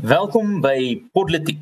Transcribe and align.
Welkom 0.00 0.62
by 0.64 1.04
Politiek. 1.12 1.58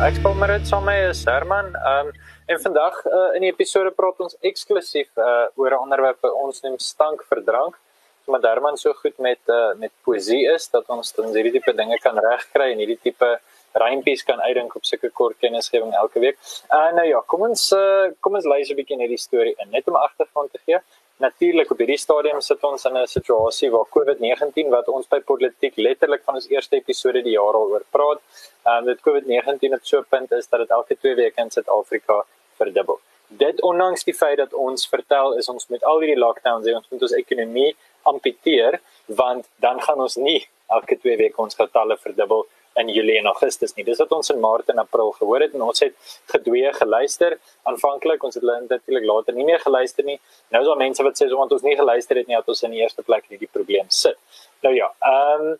Ek 0.00 0.16
kom 0.24 0.38
maar 0.40 0.54
net 0.54 0.64
saam 0.64 0.86
met 0.88 1.20
Herman. 1.28 1.74
Ehm 1.76 2.08
um, 2.08 2.12
en 2.48 2.60
vandag 2.60 2.96
uh, 3.04 3.34
in 3.36 3.44
die 3.44 3.50
episode 3.52 3.90
praat 3.92 4.22
ons 4.24 4.38
eksklusief 4.40 5.10
uh, 5.20 5.52
oor 5.60 5.76
'n 5.76 5.82
onderwerp 5.84 6.24
wat 6.24 6.32
ons 6.32 6.62
noem 6.64 6.78
stank 6.80 7.26
vir 7.28 7.44
drank. 7.44 7.76
Maar 8.24 8.40
Herman 8.40 8.76
so 8.76 8.92
goed 8.92 9.18
met 9.18 9.38
uh, 9.52 9.74
met 9.76 9.92
poesie 10.02 10.48
is 10.54 10.68
dat 10.72 10.88
ons 10.88 11.12
dan 11.12 11.28
hierdie 11.36 11.52
tipe 11.52 11.76
dinge 11.76 11.98
kan 12.00 12.16
regkry 12.16 12.72
en 12.72 12.80
hierdie 12.80 13.00
tipe 13.02 13.28
rympies 13.72 14.24
kan 14.24 14.40
uitdink 14.40 14.74
op 14.74 14.84
sulke 14.84 15.10
kort 15.10 15.36
kennisgewing 15.44 15.92
elke 15.92 16.20
week. 16.20 16.38
Uh 16.72 16.88
nou 16.96 17.04
ja, 17.06 17.20
kom 17.26 17.42
ons 17.42 17.72
uh, 17.72 18.08
kom 18.20 18.34
ons 18.34 18.48
lees 18.48 18.70
'n 18.70 18.80
bietjie 18.80 18.96
net 18.96 19.12
die 19.12 19.20
storie 19.20 19.54
in 19.58 19.70
net 19.70 19.88
om 19.88 19.96
agtergrond 19.96 20.52
te 20.52 20.60
gee. 20.64 20.80
Natuurlik 21.18 21.70
op 21.74 21.80
hierdie 21.82 21.98
stadium 21.98 22.38
sit 22.46 22.62
ons 22.62 22.84
in 22.86 22.96
'n 22.96 23.06
situasie 23.10 23.70
waar 23.70 23.86
COVID-19 23.94 24.68
wat 24.70 24.88
ons 24.88 25.06
by 25.08 25.18
politiek 25.30 25.76
letterlik 25.76 26.22
van 26.24 26.34
ons 26.34 26.46
eerste 26.48 26.76
episode 26.76 27.22
die 27.22 27.32
jaar 27.32 27.54
al 27.58 27.70
oor 27.72 27.84
praat. 27.90 28.20
Ehm 28.66 28.78
um, 28.78 28.84
dit 28.84 29.00
COVID-19 29.06 29.72
het 29.76 29.86
so 29.86 29.98
'n 29.98 30.06
punt 30.08 30.32
is 30.32 30.48
dat 30.48 30.60
dit 30.60 30.70
elke 30.70 30.94
2 30.96 31.14
weke 31.14 31.40
in 31.40 31.50
Suid-Afrika 31.50 32.24
verdubbel. 32.60 33.00
Dit 33.28 33.62
ondanks 33.62 34.04
die 34.04 34.14
feit 34.14 34.36
dat 34.36 34.52
ons 34.52 34.88
vertel 34.88 35.36
is 35.36 35.48
ons 35.48 35.66
met 35.68 35.82
al 35.84 35.98
hierdie 36.00 36.18
lockdowns 36.18 36.66
en 36.66 36.74
ons 36.74 36.88
moet 36.90 37.02
ons 37.02 37.12
ekonomie 37.12 37.76
amputeer 38.02 38.80
want 39.06 39.48
dan 39.56 39.80
gaan 39.80 40.00
ons 40.00 40.16
nie 40.16 40.48
elke 40.66 40.98
2 40.98 41.16
weke 41.16 41.42
ons 41.42 41.54
getalle 41.54 41.96
verdubbel 41.96 42.46
in 42.80 42.88
Julie 42.94 43.18
en 43.18 43.28
Augustus 43.30 43.74
nie. 43.76 43.84
Dis 43.84 44.00
wat 44.02 44.12
ons 44.16 44.30
in 44.34 44.40
Maart 44.40 44.72
en 44.72 44.82
April 44.82 45.12
gehoor 45.18 45.44
het 45.46 45.54
en 45.54 45.64
ons 45.66 45.84
het 45.84 45.94
gedwee 46.32 46.72
geluister. 46.80 47.38
Aanvanklik 47.68 48.24
ons 48.24 48.38
het 48.38 48.44
hulle 48.44 48.58
natuurlik 48.66 49.06
later 49.10 49.36
nie 49.36 49.46
meer 49.48 49.62
geluister 49.62 50.06
nie. 50.06 50.18
Nou 50.54 50.62
is 50.62 50.68
daar 50.70 50.82
mense 50.82 51.06
wat 51.06 51.20
sê 51.20 51.30
omdat 51.30 51.56
ons 51.58 51.66
nie 51.66 51.76
geluister 51.78 52.20
het 52.20 52.28
nie, 52.28 52.36
dat 52.36 52.52
ons 52.54 52.66
in 52.68 52.76
die 52.76 52.84
eerste 52.84 53.06
plek 53.06 53.26
nie 53.30 53.40
die 53.40 53.50
probleem 53.50 53.88
sit. 53.88 54.18
Nou 54.66 54.74
ja, 54.74 54.92
ehm 55.12 55.48
um, 55.52 55.56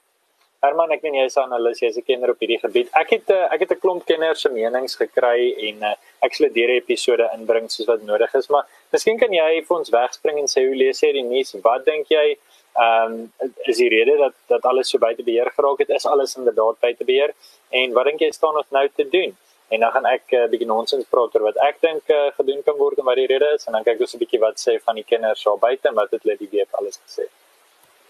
Herman, 0.58 0.90
ek 0.90 1.04
weet 1.04 1.14
jy 1.14 1.24
is 1.28 1.36
analis, 1.38 1.78
jy's 1.78 1.96
'n 2.00 2.02
kenner 2.02 2.32
op 2.32 2.40
hierdie 2.42 2.58
gebied. 2.58 2.88
Ek 2.98 3.12
het 3.14 3.30
uh, 3.30 3.46
ek 3.54 3.60
het 3.62 3.72
'n 3.76 3.78
klomp 3.78 4.02
kenners 4.04 4.40
se 4.42 4.48
menings 4.50 4.96
gekry 4.98 5.54
en 5.68 5.84
uh, 5.86 5.94
ek 6.20 6.34
sal 6.34 6.48
dit 6.48 6.56
hierdie 6.58 6.80
episode 6.82 7.28
inbring 7.36 7.70
soos 7.70 7.86
wat 7.86 8.02
nodig 8.02 8.34
is, 8.34 8.48
maar 8.50 8.66
miskien 8.90 9.18
kan 9.20 9.30
jy 9.30 9.62
vir 9.62 9.76
ons 9.76 9.90
wegspring 9.94 10.38
en 10.42 10.50
sê 10.50 10.66
hoe 10.66 10.74
lees 10.74 11.00
jy 11.00 11.12
die 11.12 11.22
nuus? 11.22 11.54
Wat 11.62 11.84
dink 11.86 12.10
jy 12.10 12.34
ehm 12.78 13.12
um, 13.12 13.50
is 13.70 13.76
die 13.76 13.88
rede 13.88 14.16
dat 14.16 14.34
dat 14.46 14.62
alles 14.70 14.90
so 14.90 14.98
buite 14.98 15.22
beheer 15.22 15.50
geraak 15.56 15.78
het 15.78 15.88
is 15.88 16.06
alles 16.06 16.36
inderdaad 16.36 16.80
buite 16.80 17.04
beheer. 17.04 17.34
En 17.68 17.92
wat 17.92 18.04
dink 18.04 18.20
jy 18.20 18.30
staan 18.30 18.56
ons 18.56 18.70
nou 18.70 18.88
te 18.94 19.08
doen? 19.10 19.34
En 19.68 19.80
dan 19.80 19.90
gaan 19.92 20.06
ek 20.06 20.24
'n 20.30 20.36
uh, 20.36 20.48
bietjie 20.52 20.68
nonsens 20.68 21.10
praat 21.10 21.34
oor 21.34 21.42
wat 21.50 21.58
ek 21.68 21.76
dink 21.80 22.02
uh, 22.08 22.30
gedoen 22.38 22.62
kan 22.62 22.76
word 22.76 22.98
en 22.98 23.04
wat 23.04 23.18
die 23.20 23.26
rede 23.26 23.48
is. 23.56 23.66
En 23.66 23.72
dan 23.72 23.82
kyk 23.82 24.00
ons 24.00 24.14
'n 24.14 24.22
bietjie 24.22 24.40
wat 24.40 24.56
sê 24.66 24.78
van 24.86 24.94
die 24.94 25.04
kinders 25.04 25.44
daar 25.44 25.58
buite 25.58 25.92
wat 25.94 26.10
het 26.10 26.22
hulle 26.22 26.36
die 26.38 26.52
week 26.56 26.70
alles 26.72 27.00
gesê. 27.06 27.26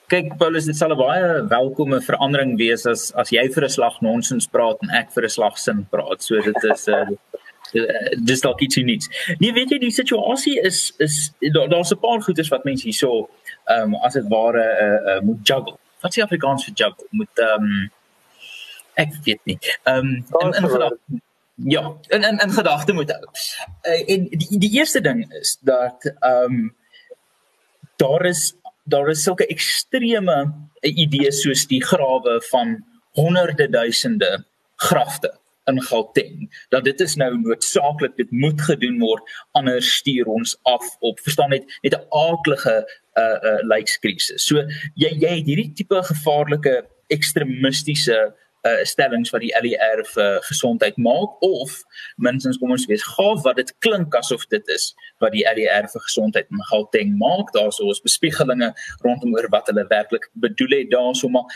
Kyk 0.08 0.39
Paulus 0.39 0.64
dit 0.64 0.77
sal 0.77 0.92
'n 0.92 0.98
baie 0.98 1.48
welkome 1.48 2.00
verandering 2.00 2.56
wees 2.58 2.86
as 2.86 3.12
as 3.14 3.30
jy 3.30 3.44
vir 3.55 3.64
'n 3.64 3.74
slag 3.77 4.00
nonsens 4.00 4.46
praat 4.46 4.78
en 4.83 4.91
ek 4.91 5.11
vir 5.14 5.24
'n 5.24 5.34
slag 5.36 5.58
sin 5.58 5.86
praat. 5.91 6.22
So 6.22 6.41
dit 6.41 6.64
is 6.72 6.89
uh, 6.89 7.06
dis 8.30 8.41
dalk 8.41 8.61
iets 8.61 8.77
unieks. 8.77 9.08
Nee, 9.39 9.52
weet 9.52 9.70
jy 9.70 9.78
die 9.78 9.91
situasie 9.91 10.61
is 10.61 10.94
is 10.98 11.33
daar's 11.41 11.92
'n 11.92 12.00
paar 12.00 12.20
goedes 12.22 12.48
wat 12.48 12.64
mense 12.64 12.84
hierso 12.84 13.28
ehm 13.69 13.94
um, 13.94 13.94
as 14.06 14.12
dit 14.19 14.28
ware 14.28 14.64
'n 14.64 14.84
uh, 14.86 15.14
uh, 15.14 15.20
moet 15.20 15.41
juggle. 15.42 15.77
Wat 16.00 16.14
sê 16.14 16.22
Afrikaans 16.22 16.64
vir 16.64 16.74
juggle? 16.74 17.06
Moet 17.11 17.38
ehm 17.38 17.64
um, 17.64 17.91
ek 18.94 19.14
weet 19.24 19.41
nie. 19.44 19.58
Ehm 19.84 19.98
um, 19.98 20.24
in 20.41 20.55
in 20.62 20.69
gedagte 20.69 21.20
ja, 21.55 21.83
in 22.08 22.22
in 22.22 22.39
in 22.39 22.50
gedagte 22.50 22.92
moet 22.92 23.11
hou. 23.11 23.24
Uh, 23.83 24.02
en 24.14 24.28
die 24.30 24.58
die 24.58 24.72
eerste 24.78 25.00
ding 25.00 25.24
is 25.41 25.58
dat 25.61 26.14
ehm 26.19 26.44
um, 26.44 26.77
daar 27.96 28.24
is 28.27 28.55
daar 28.84 29.08
is 29.08 29.22
sulke 29.22 29.46
ekstreme 29.46 30.55
idees 30.80 31.42
soos 31.42 31.66
die 31.66 31.83
grawe 31.84 32.39
van 32.50 32.84
honderde 33.12 33.69
duisende 33.69 34.44
grafte 34.77 35.34
in 35.69 35.80
Gauteng 35.83 36.48
dat 36.74 36.84
dit 36.84 37.00
is 37.00 37.16
nou 37.20 37.30
noodsaaklik 37.41 38.16
dit 38.16 38.30
moet 38.30 38.61
gedoen 38.70 38.98
word 39.02 39.23
anders 39.58 39.90
stuur 40.01 40.27
ons 40.39 40.56
af 40.62 40.84
op 41.01 41.20
verstaan 41.20 41.55
net 41.55 41.64
net 41.83 41.95
'n 41.95 42.06
aaklige 42.11 42.77
uh 43.18 43.39
uh 43.51 43.62
lykskrisis. 43.62 44.46
So 44.46 44.62
jy 44.95 45.11
jy 45.23 45.33
het 45.39 45.46
hierdie 45.46 45.73
tipe 45.74 46.02
gevaarlike 46.11 46.74
ekstremistiese 47.08 48.18
uh 48.67 48.84
stellings 48.84 49.30
wat 49.30 49.42
die 49.45 49.55
LER 49.62 50.05
vir 50.14 50.40
gesondheid 50.51 50.96
maak 50.96 51.42
of 51.46 51.83
minstens 52.17 52.58
kom 52.58 52.74
ons 52.74 52.86
wees 52.90 53.06
gaaf 53.17 53.42
wat 53.46 53.56
dit 53.56 53.73
klink 53.85 54.14
asof 54.14 54.46
dit 54.55 54.74
is 54.74 54.95
wat 55.23 55.33
die 55.33 55.46
LER 55.46 55.89
vir 55.92 56.06
gesondheid 56.06 56.46
in 56.50 56.62
Gauteng 56.70 57.17
maak. 57.18 57.52
Daar's 57.52 57.80
ons 57.80 58.02
bespiegelinge 58.02 58.73
rondom 59.06 59.35
oor 59.35 59.48
wat 59.55 59.70
hulle 59.70 59.86
werklik 59.89 60.30
bedoel 60.35 60.79
het 60.79 60.90
daarso 60.95 61.29
maar 61.29 61.46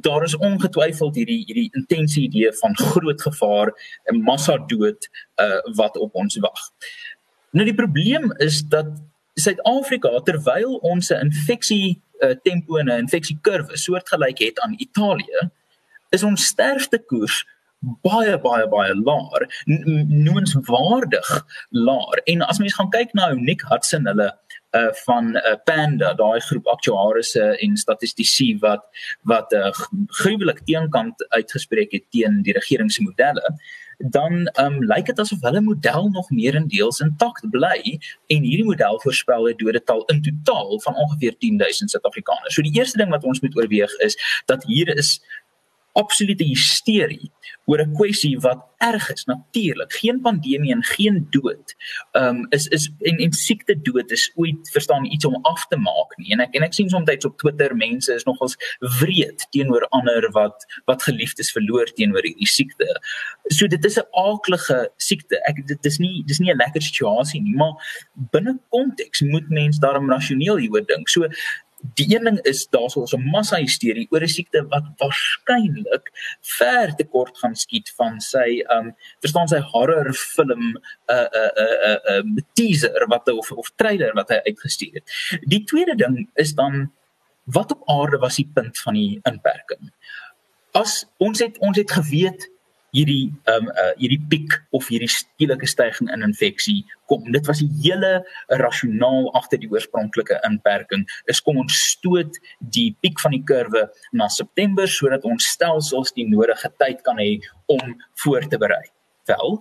daar 0.00 0.22
is 0.22 0.36
ongetwyfeld 0.36 1.14
hierdie 1.14 1.42
hierdie 1.46 1.70
intensie 1.72 2.24
idee 2.28 2.52
van 2.52 2.76
groot 2.76 3.22
gevaar 3.22 3.72
en 4.04 4.22
massa 4.22 4.58
dood 4.70 5.08
uh, 5.36 5.58
wat 5.74 5.96
op 5.96 6.14
ons 6.14 6.38
wag. 6.38 6.66
Nou 7.50 7.66
die 7.66 7.74
probleem 7.74 8.32
is 8.38 8.62
dat 8.62 8.86
Suid-Afrika 9.34 10.20
terwyl 10.26 10.76
ons 10.82 11.10
'n 11.10 11.30
infeksie 11.30 12.02
uh, 12.20 12.34
tempo 12.42 12.76
en 12.76 12.86
'n 12.86 13.02
infeksiekurwe 13.06 13.76
soortgelyk 13.76 14.38
het 14.38 14.60
aan 14.60 14.74
Italië, 14.78 15.50
is 16.10 16.22
ons 16.22 16.46
sterftekoers 16.46 17.46
baie 17.80 18.36
baie 18.38 18.66
baie 18.68 18.94
laer, 18.94 19.46
noemenswaardig 19.66 21.46
laer. 21.70 22.22
En 22.24 22.42
as 22.42 22.58
mens 22.58 22.74
gaan 22.74 22.90
kyk 22.92 23.14
na 23.16 23.30
Unique 23.32 23.66
Hudson 23.72 24.06
hulle 24.06 24.30
uh 24.78 24.92
van 25.04 25.32
uh, 25.36 25.56
Panda, 25.66 26.12
daai 26.14 26.40
groep 26.46 26.68
aktuarisse 26.70 27.42
en 27.58 27.76
statistici 27.76 28.52
wat 28.62 28.84
wat 29.26 29.52
uh, 29.52 29.72
gruwelik 30.20 30.60
teenkant 30.68 31.24
uitgespreek 31.28 31.92
het 31.96 32.04
teen 32.14 32.42
die 32.46 32.54
regering 32.54 32.92
se 32.92 33.02
modelle, 33.02 33.54
dan 33.98 34.46
um 34.60 34.78
lyk 34.84 35.06
dit 35.10 35.18
asof 35.18 35.42
hulle 35.44 35.60
model 35.60 36.08
nog 36.14 36.30
meerendeels 36.30 37.00
intact 37.04 37.48
bly 37.50 37.98
en 38.32 38.46
hierdie 38.46 38.64
model 38.64 39.00
voorspel 39.02 39.48
'n 39.48 39.56
dodetal 39.56 40.04
in 40.12 40.22
totaal 40.22 40.80
van 40.80 40.94
ongeveer 40.94 41.34
10000 41.38 41.90
Suid-Afrikaners. 41.90 42.54
So 42.54 42.62
die 42.62 42.78
eerste 42.78 42.98
ding 42.98 43.10
wat 43.10 43.24
ons 43.24 43.40
moet 43.40 43.56
oorweeg 43.56 43.92
is 43.98 44.16
dat 44.46 44.64
hier 44.64 44.96
is 44.96 45.20
absolute 45.92 46.44
hysterie 46.44 47.30
oor 47.66 47.80
'n 47.82 47.94
kwessie 47.94 48.38
wat 48.38 48.62
erg 48.78 49.10
is 49.12 49.24
natuurlik 49.24 49.92
geen 49.92 50.20
pandemie 50.20 50.72
en 50.72 50.82
geen 50.84 51.26
dood 51.30 51.74
um, 52.12 52.46
is 52.50 52.66
is 52.66 52.90
en 53.00 53.16
en 53.16 53.32
siekte 53.32 53.74
dood 53.82 54.10
is 54.10 54.30
ooit 54.34 54.70
verstaan 54.72 55.04
iets 55.04 55.24
om 55.24 55.38
af 55.42 55.66
te 55.66 55.76
maak 55.76 56.16
nie. 56.16 56.32
En 56.32 56.40
ek 56.40 56.54
en 56.54 56.62
ek 56.62 56.74
sien 56.74 56.88
soms 56.88 57.24
op 57.24 57.38
Twitter 57.38 57.76
mense 57.76 58.14
is 58.14 58.24
nogals 58.24 58.56
wreed 59.00 59.46
teenoor 59.50 59.86
ander 59.90 60.30
wat 60.32 60.66
wat 60.84 61.02
geliefdes 61.02 61.52
verloor 61.52 61.86
teenoor 61.94 62.24
hierdie 62.24 62.46
siekte. 62.46 62.88
So 63.48 63.66
dit 63.66 63.84
is 63.84 63.98
'n 63.98 64.08
aaklige 64.12 64.90
siekte. 64.96 65.40
Ek 65.46 65.66
dit 65.66 65.86
is 65.86 65.98
nie 65.98 66.22
dis 66.26 66.38
nie 66.38 66.52
'n 66.52 66.56
lekker 66.56 66.82
situasie 66.82 67.42
nie 67.42 67.56
maar 67.56 67.74
binne 68.14 68.58
konteks 68.68 69.20
moet 69.20 69.48
mens 69.48 69.78
daarom 69.78 70.10
rasioneel 70.10 70.56
hieroor 70.56 70.86
dink. 70.86 71.08
So 71.08 71.28
Die 71.96 72.06
een 72.14 72.24
ding 72.24 72.38
is 72.48 72.66
daar 72.68 72.90
sou 72.90 73.06
'n 73.06 73.30
massa 73.30 73.56
hysterie 73.56 74.06
oor 74.10 74.22
'n 74.22 74.28
siekte 74.28 74.66
wat 74.68 74.84
waarskynlik 74.98 76.10
ver 76.58 76.94
te 76.96 77.04
kort 77.04 77.38
gaan 77.38 77.56
skiet 77.56 77.92
van 77.96 78.20
sy 78.20 78.62
um 78.76 78.94
verstaan 79.20 79.48
sy 79.48 79.60
horror 79.72 80.12
film 80.12 80.76
'n 80.76 80.76
'n 81.08 81.50
'n 81.56 82.00
'n 82.14 82.36
'n 82.36 82.46
teaser 82.54 83.06
wat 83.08 83.28
of 83.28 83.52
of 83.52 83.72
trailer 83.76 84.12
wat 84.14 84.28
hy 84.28 84.40
uitgestuur 84.44 84.94
het. 84.94 85.06
Die 85.48 85.64
tweede 85.64 85.96
ding 85.96 86.30
is 86.34 86.54
dan 86.54 86.92
wat 87.44 87.72
op 87.72 87.88
aarde 87.88 88.18
was 88.18 88.36
die 88.36 88.50
punt 88.54 88.78
van 88.78 88.94
die 88.94 89.20
inperking? 89.22 89.92
As 90.72 91.06
ons 91.16 91.38
het 91.38 91.58
ons 91.58 91.76
het 91.76 91.90
geweet 91.90 92.50
hierdie 92.96 93.30
ehm 93.48 93.68
um, 93.68 93.70
uh, 93.74 93.92
hierdie 94.00 94.20
piek 94.30 94.56
of 94.76 94.88
hierdie 94.90 95.10
skielike 95.10 95.68
stygings 95.70 96.12
in 96.14 96.26
infeksie 96.26 96.80
kom. 97.10 97.24
Dit 97.34 97.46
was 97.50 97.62
die 97.62 97.70
hele 97.82 98.12
rasionaal 98.62 99.30
agter 99.38 99.60
die 99.62 99.70
oorspronklike 99.70 100.38
inperking. 100.46 101.06
Is 101.30 101.42
kom 101.44 101.60
ons 101.62 101.76
stoot 101.92 102.38
die 102.74 102.90
piek 103.02 103.20
van 103.22 103.36
die 103.36 103.44
kurwe 103.46 103.86
na 104.12 104.28
September 104.28 104.90
sodat 104.90 105.26
ons 105.28 105.50
stelsels 105.54 106.14
die 106.16 106.28
nodige 106.30 106.72
tyd 106.82 107.02
kan 107.06 107.18
hê 107.22 107.32
om 107.70 107.96
voor 108.24 108.46
te 108.50 108.58
berei. 108.58 108.84
Wel, 109.30 109.60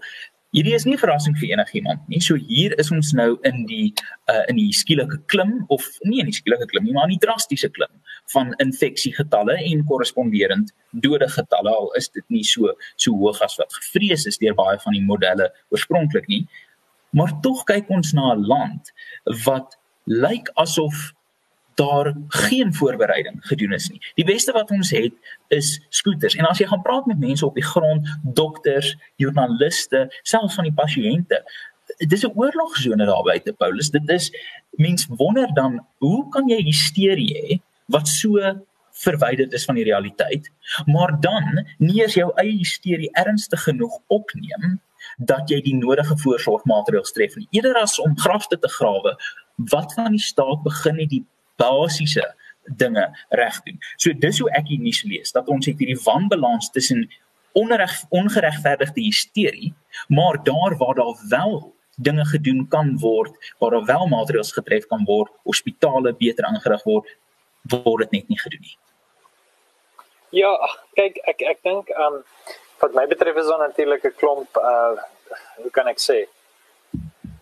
Hierdie 0.49 0.73
is 0.73 0.85
nie 0.87 0.97
verrassing 0.97 1.35
vir 1.37 1.51
enigiemand 1.53 2.07
nie. 2.09 2.19
So 2.25 2.33
hier 2.33 2.73
is 2.81 2.87
ons 2.89 3.11
nou 3.13 3.35
in 3.45 3.67
die 3.69 3.91
uh 4.31 4.41
in 4.49 4.57
die 4.57 4.71
skielike 4.73 5.19
klim 5.29 5.51
of 5.75 5.85
nie 6.09 6.23
in 6.23 6.31
die 6.31 6.33
skielike 6.33 6.65
klim 6.71 6.87
nie, 6.87 6.93
maar 6.95 7.05
in 7.05 7.13
die 7.13 7.21
drastiese 7.21 7.69
klim 7.75 7.91
van 8.33 8.55
infeksiegetalle 8.63 9.59
en 9.67 9.83
korresponderend 9.91 10.73
dode 11.05 11.29
getalle. 11.35 11.69
Al 11.69 11.93
is 12.01 12.09
dit 12.09 12.25
nie 12.33 12.41
so 12.43 12.73
so 12.95 13.13
hoog 13.21 13.43
as 13.45 13.59
wat 13.61 13.77
gevrees 13.77 14.25
is 14.25 14.41
deur 14.41 14.57
baie 14.57 14.79
van 14.81 14.97
die 14.97 15.05
modelle 15.05 15.51
oorspronklik 15.69 16.25
nie. 16.33 16.41
Maar 17.13 17.35
tog 17.45 17.61
kyk 17.69 17.93
ons 17.93 18.15
na 18.17 18.33
'n 18.33 18.45
land 18.49 18.89
wat 19.45 19.77
lyk 20.05 20.49
asof 20.57 21.13
daar 21.79 22.11
geen 22.27 22.73
voorbereiding 22.75 23.39
gedoen 23.47 23.73
is 23.77 23.87
nie. 23.89 24.01
Die 24.19 24.27
beste 24.27 24.51
wat 24.55 24.71
ons 24.75 24.91
het 24.91 25.15
is 25.55 25.71
skooters. 25.89 26.35
En 26.35 26.47
as 26.49 26.59
jy 26.59 26.67
gaan 26.67 26.83
praat 26.83 27.07
met 27.07 27.19
mense 27.19 27.45
op 27.45 27.55
die 27.55 27.65
grond, 27.65 28.07
dokters, 28.23 28.95
joernaliste, 29.21 30.07
selfs 30.27 30.57
van 30.59 30.67
die 30.67 30.75
pasiënte, 30.75 31.39
dis 31.97 32.25
'n 32.25 32.35
oorlogsone 32.35 33.05
daar 33.05 33.23
buite, 33.23 33.53
Paulus. 33.53 33.89
Dit 33.89 34.09
is 34.09 34.31
mens 34.71 35.07
wonder 35.07 35.53
dan 35.53 35.85
hoe 35.97 36.29
kan 36.29 36.47
jy 36.47 36.61
hysterie 36.63 37.31
hê 37.37 37.61
wat 37.87 38.07
so 38.07 38.37
verwyderd 38.91 39.53
is 39.53 39.65
van 39.65 39.75
die 39.75 39.83
realiteit, 39.83 40.51
maar 40.85 41.19
dan 41.19 41.65
nie 41.77 42.01
eens 42.01 42.13
jou 42.13 42.31
eie 42.35 42.57
hysterie 42.57 43.09
ernstig 43.11 43.63
genoeg 43.63 43.99
opneem 44.07 44.79
dat 45.17 45.49
jy 45.49 45.61
die 45.61 45.75
nodige 45.75 46.17
voorsorgmaatreëls 46.17 47.11
tref 47.11 47.35
nie. 47.35 47.47
Eerder 47.55 47.79
as 47.81 47.99
om 47.99 48.17
grafte 48.19 48.59
te 48.59 48.67
grawe, 48.67 49.15
wat 49.55 49.93
van 49.93 50.11
die 50.11 50.23
staat 50.23 50.63
begin 50.63 50.95
nie 50.95 51.07
die 51.07 51.25
basiese 51.59 52.25
dinge 52.81 53.05
reg 53.29 53.57
doen. 53.65 53.79
So 53.97 54.13
dis 54.13 54.39
hoe 54.39 54.49
ek 54.57 54.69
hier 54.71 54.81
nuus 54.83 55.03
lees 55.07 55.33
dat 55.35 55.49
ons 55.51 55.67
het 55.69 55.79
hierdie 55.81 55.99
wanbalans 56.05 56.71
tussen 56.75 57.07
onreg 57.57 57.93
ongeregverdigde 58.13 59.01
hysterie, 59.01 59.73
maar 60.07 60.37
daar 60.43 60.77
waar 60.77 60.95
daar 60.95 61.17
wel 61.29 61.73
dinge 61.95 62.25
gedoen 62.25 62.67
kan 62.67 62.97
word, 62.99 63.33
waar 63.59 63.71
daar 63.71 63.85
wel 63.85 64.07
maatreëls 64.07 64.51
getref 64.55 64.85
kan 64.87 65.03
word, 65.05 65.31
hospitale 65.43 66.13
beter 66.13 66.45
aangerig 66.45 66.83
word, 66.83 67.09
word 67.61 68.05
dit 68.05 68.11
net 68.11 68.29
nie 68.29 68.39
gedoen 68.39 68.63
nie. 68.63 68.77
Ja, 70.29 70.53
kyk 70.93 71.17
ek 71.25 71.41
ek 71.55 71.63
dink 71.65 71.89
ehm 71.89 72.19
um, 72.19 72.23
wat 72.79 72.93
my 72.95 73.03
betref 73.11 73.35
is 73.41 73.49
dan 73.49 73.59
natuurlik 73.59 74.05
'n 74.05 74.15
klomp 74.15 74.57
uh 74.57 74.95
hoe 75.63 75.71
kan 75.71 75.87
ek 75.87 75.99
sê 75.99 76.27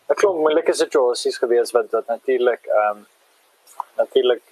'n 0.10 0.16
klomp 0.16 0.40
moeilike 0.40 0.74
situasies 0.74 1.38
gewees 1.38 1.72
wat 1.76 1.92
wat 1.92 2.08
natuurlik 2.08 2.64
ehm 2.66 2.98
um, 2.98 3.06
natuurlik 3.98 4.44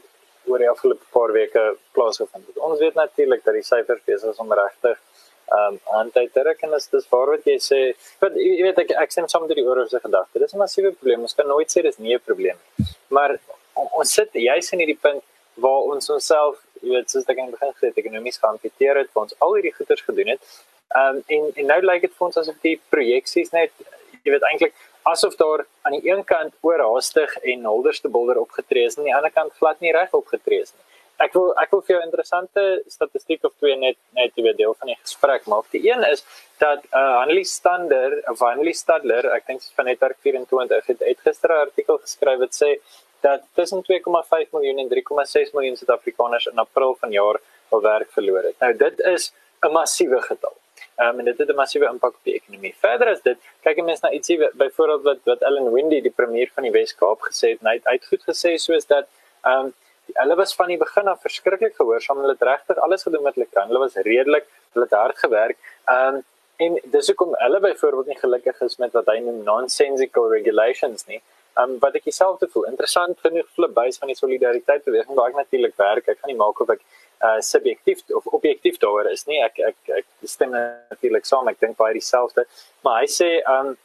oor 0.46 0.62
die 0.62 0.70
afgelope 0.70 1.06
paar 1.14 1.34
weke 1.34 1.64
plaasgevind 1.98 2.48
het. 2.48 2.58
Ons 2.58 2.80
weet 2.80 2.98
natuurlik 3.00 3.44
dat 3.46 3.58
die 3.58 3.66
syfers 3.66 4.04
besig 4.06 4.42
om 4.44 4.54
regtig 4.54 5.00
ehm 5.46 5.76
um, 5.76 5.80
aan 5.94 6.10
te 6.10 6.24
trek 6.34 6.64
en 6.66 6.74
as 6.74 6.88
dis 6.90 7.06
waar 7.12 7.30
wat 7.30 7.44
jy 7.46 7.56
sê, 7.62 7.80
want 8.22 8.38
jy 8.42 8.64
weet 8.66 8.80
ek 8.82 8.94
ek 9.04 9.12
sien 9.14 9.28
soms 9.30 9.52
die 9.54 9.66
oorse 9.66 10.00
gedagte. 10.02 10.40
Dis 10.42 10.54
'n 10.54 10.58
massiewe 10.58 10.92
probleem. 10.92 11.22
Ons 11.22 11.38
kan 11.38 11.48
nooit 11.48 11.70
sê 11.70 11.84
dis 11.84 12.00
nie 12.00 12.16
'n 12.16 12.26
probleem 12.26 12.58
nie. 12.58 12.86
Maar 13.10 13.38
ons 13.76 14.14
sit 14.14 14.30
juis 14.34 14.72
in 14.74 14.80
hierdie 14.80 15.02
punt 15.02 15.24
waar 15.56 15.82
ons 15.94 16.10
onsself, 16.10 16.58
jy 16.82 16.90
weet, 16.90 17.10
soos 17.10 17.30
ek 17.30 17.38
in 17.38 17.46
die 17.46 17.58
begin 17.58 17.74
gesê 17.74 17.86
het, 17.88 17.98
ekonomies 17.98 18.38
geamputeer 18.38 18.98
het, 18.98 19.10
ons 19.14 19.36
al 19.40 19.54
hierdie 19.54 19.76
goeders 19.78 20.02
gedoen 20.02 20.34
het. 20.34 20.42
Ehm 20.96 21.16
um, 21.16 21.24
en 21.28 21.52
en 21.56 21.66
nou 21.74 21.82
lyk 21.82 22.02
dit 22.02 22.14
vir 22.18 22.26
ons 22.28 22.38
asof 22.38 22.58
die 22.62 22.80
projeksies 22.90 23.52
net 23.52 23.72
jy 24.26 24.34
weet 24.34 24.48
eintlik 24.50 24.76
asof 25.06 25.38
daar 25.38 25.66
aan 25.86 25.96
die 25.98 26.10
een 26.10 26.24
kant 26.26 26.54
oorhaastig 26.66 27.38
en 27.54 27.66
holderste 27.70 28.10
bolder 28.10 28.42
opgetree 28.42 28.90
is 28.90 28.98
en 28.98 29.04
aan 29.04 29.10
die 29.12 29.16
ander 29.20 29.34
kant 29.34 29.54
glad 29.62 29.80
nie 29.86 29.94
reg 29.94 30.14
opgetree 30.18 30.66
is 30.66 30.74
nie. 30.74 30.84
Ek 31.24 31.32
wil 31.38 31.54
ek 31.62 31.72
wil 31.72 31.82
vir 31.88 31.94
jou 31.94 32.02
interessante 32.04 32.64
statistiek 32.92 33.46
of 33.48 33.54
twee 33.62 33.78
net 33.80 33.96
net 34.18 34.34
jy 34.36 34.44
weet 34.50 34.58
deel 34.60 34.74
van 34.80 34.92
die 34.92 34.98
gesprek 34.98 35.46
maak. 35.52 35.70
Die 35.72 35.84
een 35.88 36.04
is 36.10 36.26
dat 36.60 36.84
uh 36.90 37.00
eh, 37.00 37.22
Annelie 37.22 37.48
Stander, 37.48 38.18
of 38.32 38.42
Annelie 38.42 38.76
Stadler, 38.76 39.30
ek 39.38 39.48
dink 39.48 39.64
van 39.78 39.88
Netwerk 39.92 40.20
24 40.28 40.92
het 40.92 41.06
uitgister 41.12 41.54
'n 41.54 41.68
artikel 41.70 42.02
geskryf 42.02 42.40
wat 42.40 42.60
sê 42.62 42.72
dat 43.22 43.48
tussen 43.54 43.82
2,5 43.84 44.52
miljoen 44.52 44.80
en 44.84 44.90
3,6 44.90 45.54
miljoen 45.54 45.78
Suid-Afrikaners 45.78 46.50
in 46.52 46.60
April 46.60 46.98
vanjaar 47.00 47.40
hul 47.72 47.82
werk 47.82 48.12
verloor 48.12 48.44
het. 48.44 48.60
Nou 48.60 48.74
dit 48.74 49.00
is 49.16 49.34
'n 49.64 49.72
massiewe 49.72 50.22
getal. 50.22 50.58
Um, 50.98 51.20
en 51.20 51.26
dit 51.26 51.38
het 51.38 51.50
'n 51.50 51.56
massiewe 51.56 51.88
impak 51.92 52.14
op 52.14 52.24
die 52.24 52.36
ekonomie. 52.40 52.76
Verder 52.80 53.08
as 53.08 53.22
dit, 53.22 53.38
kyk 53.64 53.78
'n 53.78 53.86
mens 53.86 54.02
na 54.02 54.12
ietsie 54.12 54.38
byvoorbeeld 54.54 55.04
wat 55.04 55.20
wat 55.24 55.42
Ellen 55.42 55.74
Windy, 55.74 56.02
die 56.02 56.16
premier 56.22 56.52
van 56.54 56.64
die 56.64 56.72
Wes-Kaap 56.72 57.20
gesê 57.20 57.50
het, 57.50 57.60
hy 57.62 57.74
het 57.74 57.86
uitgoed 57.86 58.24
gesê 58.24 58.56
soos 58.56 58.86
dat 58.86 59.08
ehm 59.44 59.66
um, 59.66 59.74
hulle 60.14 60.36
was 60.36 60.56
van 60.56 60.68
die 60.68 60.78
begin 60.78 61.08
af 61.08 61.22
verskriklik 61.22 61.76
gehoorsaam. 61.76 62.18
Hulle 62.18 62.36
het 62.38 62.42
regtig 62.42 62.78
alles 62.78 63.04
gedoen 63.04 63.24
wat 63.24 63.36
hulle 63.36 63.48
kan. 63.52 63.68
Hulle 63.68 63.80
was 63.80 63.96
redelik, 63.96 64.46
hulle 64.74 64.86
het 64.86 64.94
hard 64.94 65.18
gewerk. 65.18 65.58
Um, 65.90 66.24
en 66.56 66.80
dis 66.84 67.08
hoekom 67.08 67.34
hulle 67.38 67.60
byvoorbeeld 67.60 68.06
nie 68.06 68.20
gelukkig 68.20 68.62
is 68.62 68.78
met 68.78 68.92
wat 68.92 69.10
hy 69.12 69.18
noem 69.20 69.44
nonsensical 69.44 70.30
regulations 70.32 71.06
nie. 71.06 71.22
Um, 71.60 71.78
wat 71.80 71.96
ek 71.96 72.08
self 72.12 72.40
te 72.40 72.48
voel 72.52 72.66
interessant 72.72 73.20
genoeg 73.24 73.48
flip 73.56 73.74
base 73.74 74.00
van 74.00 74.12
die 74.12 74.18
solidariteit 74.18 74.84
beweging 74.84 75.16
waar 75.16 75.32
ek 75.32 75.42
natuurlik 75.42 75.76
werk. 75.80 76.08
Ek 76.08 76.20
kan 76.22 76.32
nie 76.32 76.40
maak 76.40 76.60
of 76.60 76.70
ek 76.70 76.82
uh 77.24 77.40
subjektief 77.42 78.04
of 78.18 78.28
objektief 78.38 78.80
daaroor 78.82 79.12
is 79.12 79.26
nie. 79.28 79.40
Ek 79.44 79.60
ek 79.60 79.94
ek 80.02 80.06
stem 80.30 80.52
natuurlik 80.56 81.26
saam. 81.26 81.48
Ek 81.48 81.60
dink 81.60 81.78
baie 81.78 81.94
dieselfde. 81.94 82.46
Maar 82.84 83.04
hy 83.04 83.10
sê 83.12 83.30
um 83.58 83.76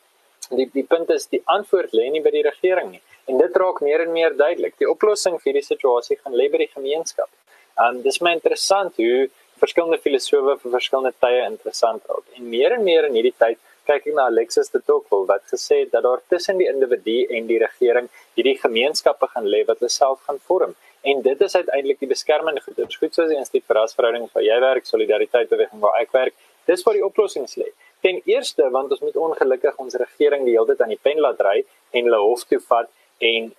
die 0.57 0.69
die 0.75 0.87
punt 0.87 1.11
is 1.11 1.29
die 1.31 1.43
antwoord 1.47 1.95
lê 1.95 2.09
nie 2.11 2.23
by 2.25 2.33
die 2.35 2.47
regering 2.47 2.91
nie. 2.97 3.03
En 3.29 3.39
dit 3.39 3.57
raak 3.63 3.81
meer 3.87 4.03
en 4.07 4.13
meer 4.13 4.35
duidelik. 4.37 4.77
Die 4.79 4.91
oplossing 4.91 5.39
vir 5.45 5.61
die 5.61 5.67
situasie 5.67 6.19
gaan 6.23 6.35
lê 6.35 6.49
by 6.51 6.65
die 6.65 6.73
gemeenskap. 6.75 7.31
Um 7.79 8.03
dis 8.03 8.21
my 8.21 8.35
interessant 8.39 8.97
hoe 8.97 9.29
verskillende 9.61 10.01
filosofe 10.01 10.57
vir 10.63 10.73
verskillende 10.77 11.13
tye 11.23 11.43
interessant 11.47 12.07
raak. 12.09 12.25
En 12.37 12.49
meer 12.49 12.77
en 12.77 12.85
meer 12.85 13.09
in 13.09 13.19
hierdie 13.19 13.37
tyd 13.39 13.59
kyk 13.89 14.07
ek 14.07 14.15
na 14.15 14.29
Alexis 14.31 14.71
de 14.75 14.81
Tocqueville 14.87 15.29
wat 15.29 15.45
gesê 15.51 15.83
het 15.83 15.93
dat 15.95 16.05
daar 16.07 16.23
tussen 16.33 16.61
die 16.61 16.69
individu 16.71 17.17
en 17.37 17.49
die 17.49 17.59
regering 17.63 18.09
hierdie 18.39 18.57
gemeenskappe 18.61 19.29
gaan 19.33 19.49
lê 19.55 19.65
wat 19.69 19.81
hulle 19.83 19.93
self 19.93 20.23
gaan 20.29 20.39
vorm. 20.49 20.75
En 21.01 21.23
dit 21.23 21.41
is 21.41 21.57
uiteindelik 21.57 21.99
die 21.99 22.09
beskermende 22.09 22.61
goeders. 22.61 22.97
Goed 22.97 23.15
soos 23.15 23.29
die 23.29 23.39
instituut 23.41 23.65
vir 23.67 23.79
rasverhouding 23.81 24.27
waar 24.33 24.45
jy 24.45 24.59
werk, 24.61 24.89
solidariteit 24.89 25.49
beweging 25.49 25.81
waar 25.81 25.97
ek 26.01 26.13
werk. 26.13 26.35
Dis 26.69 26.85
waar 26.85 26.99
die 26.99 27.05
oplossings 27.05 27.57
lê. 27.57 27.71
Ten 28.05 28.21
eerste 28.29 28.69
want 28.71 28.93
ons 28.93 29.01
moet 29.01 29.17
ongelukkig 29.17 29.81
ons 29.81 29.97
regering 30.01 30.45
die 30.45 30.57
hele 30.57 30.69
tyd 30.73 30.85
aan 30.85 30.93
die 30.93 31.01
pen 31.01 31.21
laat 31.25 31.41
ry 31.45 31.57
en 31.91 32.05
hulle 32.05 32.21
hof 32.21 32.45
toe 32.49 32.61
vat 32.69 32.91
en 33.31 33.51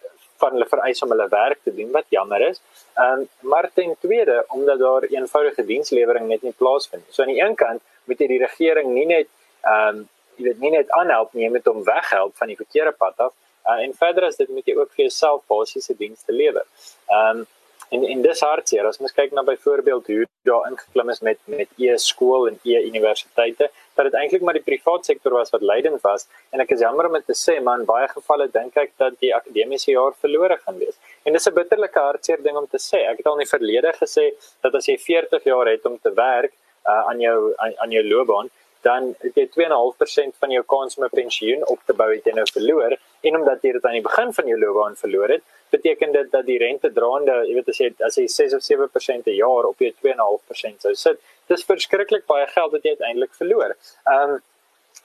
van 0.42 0.56
hulle 0.58 0.70
vereis 0.70 1.02
om 1.06 1.14
hulle 1.14 1.28
werk 1.30 1.60
te 1.66 1.74
doen 1.76 1.92
wat 1.98 2.08
jammer 2.14 2.48
is. 2.48 2.62
Ehm 2.94 3.26
um, 3.26 3.28
maar 3.54 3.70
ten 3.74 3.94
tweede 4.06 4.44
omdat 4.56 4.80
daar 4.80 5.10
eenvoudige 5.10 5.66
dienslewering 5.66 6.28
net 6.28 6.42
nie 6.42 6.56
plaasvind 6.58 7.06
nie. 7.06 7.14
So 7.14 7.24
aan 7.24 7.34
die 7.34 7.42
een 7.42 7.56
kant 7.56 7.82
moet 8.10 8.22
jy 8.22 8.28
die 8.34 8.42
regering 8.46 8.94
nie 8.94 9.06
net 9.06 9.30
ehm 9.62 10.02
um, 10.02 10.10
jy 10.38 10.48
weet 10.48 10.62
nie 10.64 10.72
net 10.78 10.90
aanhelp 10.98 11.34
nie 11.38 11.50
met 11.54 11.68
om 11.68 11.84
weghelp 11.86 12.38
van 12.40 12.50
die 12.50 12.58
verkeerde 12.58 12.94
pad 12.98 13.20
af 13.28 13.34
Uh, 13.66 13.80
en 13.86 13.94
verder 13.94 14.26
as 14.26 14.38
dit 14.38 14.50
moet 14.50 14.66
jy 14.66 14.76
ook 14.76 14.94
vir 14.96 15.06
jouself 15.06 15.44
basiese 15.52 15.98
dienste 15.98 16.34
lewer. 16.34 16.68
Ehm 17.10 17.42
um, 17.42 17.50
en 17.92 18.04
en 18.08 18.22
dis 18.24 18.42
hartseer 18.46 18.88
as 18.88 19.00
mens 19.04 19.14
kyk 19.16 19.34
na 19.36 19.44
byvoorbeeld 19.44 20.08
hoe 20.08 20.26
daar 20.48 20.68
ingeklim 20.70 21.10
is 21.14 21.20
met 21.28 21.40
met 21.54 21.82
e-skool 21.88 22.48
en 22.48 22.60
e-universiteite 22.64 23.68
dat 23.96 24.08
dit 24.08 24.16
eintlik 24.20 24.46
maar 24.48 24.58
die 24.60 24.68
privaat 24.70 25.10
sektor 25.10 25.36
was 25.40 25.52
wat 25.56 25.66
leidend 25.72 26.02
was 26.08 26.28
en 26.56 26.64
ek 26.64 26.72
is 26.76 26.84
jammer 26.86 27.10
om 27.10 27.18
dit 27.20 27.28
te 27.34 27.36
sê 27.40 27.58
maar 27.66 27.84
in 27.84 27.90
baie 27.90 28.08
gevalle 28.14 28.48
dink 28.54 28.80
ek 28.86 28.96
dat 29.04 29.20
die 29.26 29.34
akademiese 29.36 29.92
jaar 29.92 30.16
verlore 30.24 30.58
gaan 30.64 30.80
wees. 30.80 30.96
En 31.26 31.34
dis 31.34 31.48
'n 31.48 31.58
bitterlike 31.60 32.06
hartseer 32.08 32.44
ding 32.48 32.58
om 32.58 32.68
te 32.68 32.82
sê. 32.90 33.04
Ek 33.12 33.18
het 33.18 33.28
al 33.28 33.40
in 33.40 33.46
die 33.46 33.56
verlede 33.58 33.94
gesê 34.00 34.26
dat 34.64 34.76
as 34.76 34.88
jy 34.88 34.98
40 34.98 35.44
jaar 35.52 35.68
het 35.74 35.86
om 35.86 36.00
te 36.00 36.14
werk 36.14 36.54
uh, 36.88 37.04
aan 37.10 37.20
jou 37.20 37.54
aan, 37.58 37.74
aan 37.78 37.92
jou 37.92 38.04
loopbaan 38.08 38.50
dan 38.82 39.12
het 39.22 39.38
jy 39.38 39.48
2.5% 39.54 40.38
van 40.44 40.54
jou 40.56 40.64
kans 40.74 40.98
om 40.98 41.06
'n 41.06 41.10
pensioen 41.22 41.66
op 41.68 41.80
te 41.86 41.94
bou 41.94 42.10
het 42.14 42.26
jy 42.26 42.34
nou 42.34 42.46
verloor 42.54 42.98
en 43.22 43.36
omdat 43.40 43.62
jy 43.62 43.72
dit 43.72 43.86
aan 43.86 44.00
die 44.00 44.08
begin 44.10 44.34
van 44.34 44.48
jou 44.48 44.60
loopbaan 44.60 44.96
verloor 44.96 45.30
het, 45.30 45.44
beteken 45.70 46.12
dit 46.12 46.32
dat 46.32 46.46
die 46.46 46.58
rente 46.58 46.92
draande, 46.92 47.36
jy 47.48 47.54
weet 47.54 47.70
as 47.70 47.78
jy 47.78 47.94
as 48.08 48.16
jy 48.16 48.28
6 48.28 48.54
of 48.54 48.64
7% 48.64 49.24
per 49.24 49.34
jaar 49.34 49.66
op 49.70 49.80
jou 49.80 49.92
2.5% 49.92 50.82
sou 50.82 50.94
sit, 50.96 51.20
dis 51.48 51.64
verskriklik 51.64 52.26
baie 52.26 52.48
geld 52.48 52.72
wat 52.72 52.84
jy 52.84 52.96
uiteindelik 52.98 53.34
verloor. 53.34 53.76
Ehm 54.06 54.30
um, 54.30 54.42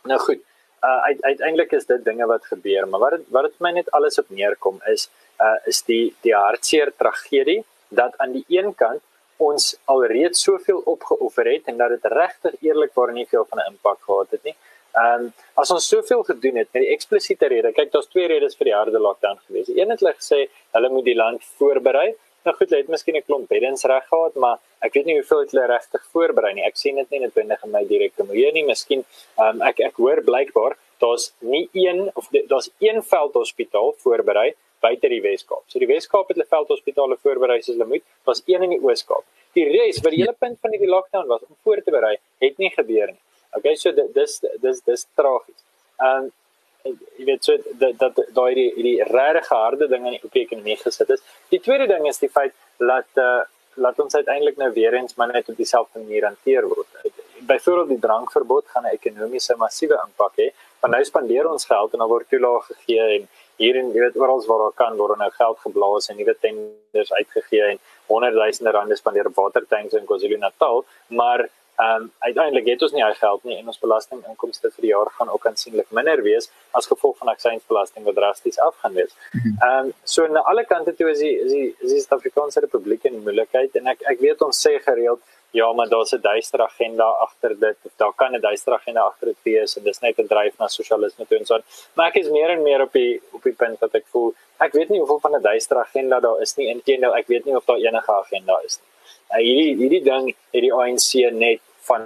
nou 0.04 0.18
goed, 0.18 0.40
uh, 0.82 1.02
uiteindelik 1.20 1.72
is 1.72 1.86
dit 1.86 2.04
dinge 2.04 2.26
wat 2.26 2.44
gebeur, 2.44 2.88
maar 2.88 3.00
wat 3.00 3.12
het, 3.12 3.24
wat 3.28 3.42
dit 3.42 3.60
my 3.60 3.70
net 3.70 3.90
alles 3.90 4.18
op 4.18 4.30
neerkom 4.30 4.80
is 4.92 5.10
uh 5.40 5.56
is 5.66 5.82
die 5.82 6.14
die 6.24 6.34
hartseer 6.34 6.92
tragedie 6.96 7.64
dat 7.88 8.14
aan 8.16 8.32
die 8.32 8.44
een 8.48 8.74
kant 8.74 9.02
ons 9.36 9.76
alreeds 9.84 10.42
soveel 10.42 10.82
opgeoffer 10.84 11.50
het 11.52 11.68
en 11.70 11.76
dat 11.76 11.94
dit 11.94 12.04
regtig 12.12 12.54
eerlikwaar 12.60 13.12
nie 13.12 13.26
veel 13.26 13.44
van 13.44 13.58
'n 13.58 13.70
impak 13.72 13.98
gehad 14.00 14.30
het 14.30 14.44
nie. 14.44 14.56
Ehm 14.96 15.24
um, 15.24 15.32
as 15.54 15.70
ons 15.70 15.88
soveel 15.88 16.22
gedoen 16.22 16.56
het 16.56 16.68
met 16.72 16.82
die 16.82 16.92
eksplisiete 16.92 17.46
rede, 17.46 17.72
kyk 17.72 17.92
daar's 17.92 18.08
twee 18.08 18.28
redes 18.28 18.56
vir 18.56 18.64
die 18.64 18.74
harde 18.74 18.98
lockdown 18.98 19.38
gewees. 19.46 19.68
Een 19.68 19.90
het 19.90 20.00
hulle 20.00 20.14
gesê 20.14 20.48
hulle 20.72 20.88
moet 20.88 21.04
die 21.04 21.16
land 21.16 21.42
voorberei. 21.58 22.14
Nou 22.44 22.54
goed, 22.56 22.70
hulle 22.70 22.80
het 22.80 22.88
miskien 22.88 23.16
'n 23.16 23.26
klomp 23.26 23.48
beddens 23.48 23.84
reg 23.84 24.06
gehad, 24.08 24.34
maar 24.34 24.58
ek 24.80 24.94
weet 24.94 25.04
nie 25.04 25.18
hoeveel 25.18 25.40
het 25.40 25.50
hulle 25.50 25.66
regtig 25.66 26.02
voorberei 26.12 26.54
nie. 26.54 26.64
Ek 26.64 26.76
sien 26.76 26.96
dit 26.96 27.10
nie 27.10 27.20
noodwendig 27.20 27.64
in 27.64 27.70
my 27.70 27.84
direkte 27.84 28.24
milieu 28.24 28.52
nie. 28.52 28.64
Miskien 28.64 29.04
ehm 29.38 29.48
um, 29.48 29.62
ek 29.62 29.80
ek 29.80 29.96
hoor 29.96 30.22
blykbaar 30.22 30.76
daar's 30.98 31.32
nie 31.38 31.68
een 31.72 32.10
of 32.14 32.28
daar's 32.48 32.70
een 32.78 33.02
veldhospitaal 33.02 33.94
voorberei 33.98 34.54
buite 34.80 35.08
die 35.08 35.22
Weskaap. 35.24 35.64
So 35.66 35.78
die 35.82 35.88
Weskaap 35.90 36.28
het 36.28 36.36
hulle 36.36 36.48
veldhospitale 36.48 37.18
voorberei 37.22 37.60
soos 37.62 37.74
hulle 37.74 37.88
moet. 37.92 38.04
Was 38.28 38.42
een 38.46 38.62
in 38.62 38.76
die 38.76 38.82
Ooskaap. 38.82 39.24
Die 39.56 39.66
res 39.70 40.02
wat 40.04 40.12
die 40.12 40.22
hele 40.22 40.36
punt 40.38 40.58
van 40.60 40.74
die 40.74 40.88
lockdown 40.88 41.28
was 41.28 41.44
om 41.48 41.56
voor 41.64 41.82
te 41.82 41.94
berei, 41.94 42.16
het 42.44 42.58
nie 42.58 42.70
gebeur 42.74 43.12
nie. 43.12 43.22
Okay, 43.56 43.76
so 43.80 43.92
dis 43.92 44.40
dis 44.60 44.82
dis 44.84 45.06
tragies. 45.16 45.62
Um 46.02 46.30
jy 46.86 47.24
weet 47.26 47.44
so 47.44 47.56
dat 47.80 47.98
dat 47.98 48.18
daai 48.36 48.54
die 48.54 48.68
die 48.84 48.96
regte 49.08 49.54
harde 49.54 49.88
dinge 49.90 50.12
in 50.12 50.18
die 50.22 50.42
ekonomie 50.44 50.76
gesit 50.78 51.10
is. 51.10 51.22
Die 51.50 51.60
tweede 51.60 51.88
ding 51.90 52.06
is 52.06 52.20
die 52.22 52.32
feit 52.32 52.54
dat 52.78 53.22
uh 53.26 53.44
laat 53.76 53.98
ons 54.00 54.14
uiteindelik 54.14 54.56
nou 54.56 54.70
weer 54.72 54.94
eens 54.96 55.14
maar 55.14 55.28
net 55.28 55.48
op 55.52 55.56
dieselfde 55.56 56.00
manier 56.00 56.24
hanteer 56.24 56.64
word. 56.68 56.86
Byvoorbeeld 57.48 57.88
die 57.88 57.98
drankverbod 57.98 58.68
gaan 58.72 58.86
'n 58.86 58.96
ekonomiese 58.98 59.56
massiewe 59.56 59.98
impak 60.06 60.32
hê. 60.40 60.46
Want 60.80 60.94
nou 60.94 61.04
spandeer 61.04 61.50
ons 61.50 61.64
geld 61.64 61.92
en 61.92 61.98
dan 61.98 62.08
word 62.08 62.28
toelaag 62.28 62.66
gegee 62.66 63.18
en 63.18 63.28
hier 63.56 63.76
en 63.80 63.92
jy 63.94 64.00
weet 64.04 64.16
oral 64.20 64.42
waar 64.46 64.64
daar 64.64 64.78
kan 64.82 64.96
word 64.96 65.18
nou 65.18 65.30
geld 65.30 65.58
geblaas 65.66 66.10
en 66.10 66.18
nuwe 66.20 66.34
tenders 66.40 67.12
uitgegee 67.12 67.70
en 67.72 67.78
honderdduisende 68.06 68.70
rande 68.70 68.96
spandeer 68.96 69.30
op 69.30 69.38
watertanks 69.42 69.94
in 69.98 70.08
KwaZulu-Natal, 70.08 70.84
maar 71.20 71.48
Ehm 71.76 72.02
um, 72.02 72.12
uiteindelik 72.18 72.66
het 72.66 72.82
ons 72.82 72.92
nie 72.92 73.02
hy 73.04 73.12
geld 73.18 73.42
nie 73.44 73.56
en 73.58 73.66
ons 73.68 73.78
belastinginkomste 73.78 74.70
vir 74.72 74.84
die 74.84 74.90
jaar 74.94 75.10
gaan 75.18 75.28
ook 75.28 75.46
aansienlik 75.50 75.90
minder 75.98 76.22
wees 76.24 76.48
as 76.78 76.88
gevolg 76.88 77.18
van 77.18 77.28
aksiesbelasting 77.32 78.06
wat 78.06 78.16
drasties 78.16 78.56
af 78.66 78.78
gaan 78.80 78.94
wees. 78.96 79.12
Mhm. 79.32 79.50
Ehm 79.66 79.88
um, 79.88 79.92
so 80.14 80.24
na 80.26 80.40
alle 80.52 80.64
kante 80.64 80.94
toe 80.96 81.10
is 81.10 81.20
die 81.20 81.34
is 81.44 81.52
die 81.52 81.66
is 81.68 81.90
die 81.90 82.00
Suid-Afrikaanse 82.00 82.62
Republiek 82.64 83.04
in 83.04 83.20
moeilikheid 83.26 83.76
en 83.76 83.92
ek 83.92 84.06
ek 84.12 84.24
weet 84.24 84.46
ons 84.48 84.62
sê 84.66 84.72
gereeld 84.86 85.20
ja, 85.56 85.72
maar 85.72 85.88
daar's 85.88 86.12
'n 86.12 86.20
duister 86.20 86.60
agenda 86.62 87.04
agter 87.26 87.58
dit 87.58 87.76
daar 87.96 88.14
kan 88.14 88.32
'n 88.34 88.40
duister 88.40 88.72
agenda 88.72 89.00
agter 89.00 89.26
dit 89.26 89.40
wees 89.42 89.76
en 89.76 89.82
dis 89.82 90.00
net 90.00 90.18
'n 90.18 90.26
dryf 90.26 90.58
na 90.58 90.66
sosialisme 90.68 91.26
toe 91.26 91.38
en 91.38 91.46
so. 91.46 91.58
Maar 91.94 92.06
ek 92.08 92.16
is 92.22 92.28
meer 92.28 92.50
en 92.50 92.62
meer 92.62 92.80
op 92.82 92.92
die 92.92 93.22
op 93.32 93.42
die 93.42 93.56
punt 93.62 93.80
dat 93.80 93.94
ek 93.94 94.06
voel 94.12 94.34
ek 94.58 94.72
weet 94.72 94.88
nie 94.88 94.98
hoeveel 94.98 95.20
van 95.20 95.34
'n 95.34 95.42
duister 95.42 95.76
agenda 95.76 96.20
daar 96.20 96.40
is 96.40 96.56
nie. 96.56 96.68
Inteendeel, 96.68 97.14
ek 97.16 97.26
weet 97.26 97.44
nie 97.44 97.56
of 97.56 97.64
daar 97.64 97.76
enige 97.88 98.12
agenda 98.12 98.60
is 98.64 98.78
nie. 98.80 98.90
Uh, 99.30 99.44
hierdie 99.46 99.76
hierdie 99.76 100.04
ding 100.04 100.26
het 100.52 100.62
die 100.62 100.72
ANC 100.72 101.10
net 101.32 101.60
van 101.88 102.00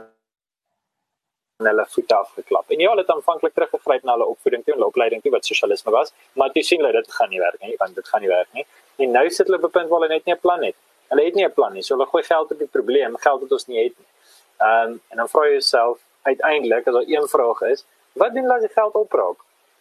hulle 1.69 1.87
voet 1.89 2.13
afgeklap. 2.13 2.71
En 2.71 2.79
ja, 2.79 2.89
hulle 2.89 3.01
het 3.01 3.11
aanvanklik 3.11 3.55
teruggegryp 3.55 4.03
na 4.03 4.13
hulle 4.13 4.27
opvoeding 4.27 4.65
toe 4.65 4.75
en 4.75 4.85
opleiding 4.85 5.23
toe 5.23 5.33
wat 5.33 5.45
sosialisme 5.45 5.93
was, 5.93 6.13
maar 6.33 6.53
toe 6.53 6.63
sien 6.63 6.81
hulle 6.81 6.93
dit 6.93 7.13
gaan 7.13 7.29
nie 7.29 7.41
werk 7.41 7.61
nie, 7.61 7.75
want 7.79 7.95
dit 7.95 8.09
gaan 8.09 8.21
nie 8.21 8.31
werk 8.31 8.49
nie. 8.53 8.67
En 8.97 9.11
nou 9.11 9.31
sit 9.31 9.47
hulle 9.47 9.59
op 9.59 9.65
'n 9.69 9.71
punt 9.79 9.89
waar 9.89 10.01
hulle 10.01 10.15
net 10.15 10.25
nie 10.25 10.35
'n 10.35 10.41
plan 10.41 10.63
het. 10.65 10.77
Hulle 11.11 11.25
het 11.27 11.35
nie 11.35 11.45
'n 11.45 11.53
plan 11.53 11.73
nie. 11.73 11.83
So 11.83 11.95
hulle 11.95 12.07
gooi 12.07 12.23
geld 12.23 12.53
op 12.53 12.59
die 12.59 12.73
probleem, 12.77 13.17
geld 13.17 13.41
wat 13.41 13.53
ons 13.53 13.67
nie 13.67 13.83
het 13.85 13.95
nie. 13.99 14.09
Ehm 14.61 14.91
um, 14.91 15.01
en 15.11 15.17
dan 15.17 15.29
vra 15.29 15.45
jy 15.45 15.53
jouself 15.59 15.99
uiteindelik 16.23 16.87
as 16.87 16.95
daar 16.95 17.09
een 17.09 17.29
vraag 17.29 17.61
is, 17.73 17.85
wat 18.13 18.35
doen 18.35 18.51
as 18.51 18.61
die 18.61 18.75
geld 18.75 18.95
opraak? 18.95 19.39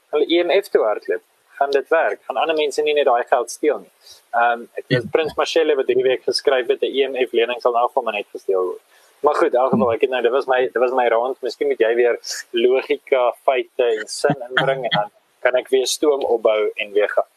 Hulle 0.09 0.25
EMF 0.25 0.67
toe 0.67 0.83
hardloop. 0.83 1.21
Gaan 1.57 1.71
dit 1.71 1.87
werk? 1.87 2.19
Gaan 2.25 2.37
ander 2.37 2.55
mense 2.55 2.81
nie 2.81 2.93
net 2.93 3.05
daai 3.05 3.23
geld 3.27 3.51
steel 3.51 3.79
nie? 3.79 3.91
Ehm 4.31 4.51
um, 4.51 4.69
ek 4.73 4.85
het 4.87 5.03
ja. 5.03 5.09
Prins 5.11 5.35
Machelle 5.35 5.75
wat 5.75 5.87
hierdie 5.87 6.07
week 6.07 6.23
geskryf 6.23 6.67
het 6.67 6.81
'n 6.81 6.93
EMF 6.99 7.31
lening 7.31 7.61
sal 7.61 7.73
nou 7.73 7.89
van 7.93 8.13
net 8.13 8.27
gesteel 8.31 8.63
word. 8.65 8.81
Maar 9.19 9.35
goed, 9.35 9.53
in 9.53 9.59
elk 9.59 9.71
geval 9.71 9.93
ek 9.93 10.01
het 10.01 10.09
nou 10.09 10.21
dit 10.21 10.31
was 10.31 10.45
my 10.45 10.61
dit 10.61 10.81
was 10.83 10.91
my 10.91 11.07
rond. 11.07 11.41
Miskien 11.41 11.67
moet 11.67 11.79
jy 11.79 11.95
weer 11.95 12.19
logika, 12.51 13.33
feite 13.43 13.83
en 13.83 14.07
sin 14.07 14.43
inbring 14.49 14.83
en 14.83 14.95
dan 14.95 15.11
kan 15.39 15.55
ek 15.55 15.67
weer 15.67 15.87
stoom 15.87 16.23
opbou 16.23 16.71
en 16.75 16.91
weer 16.91 17.09
gaan. 17.09 17.27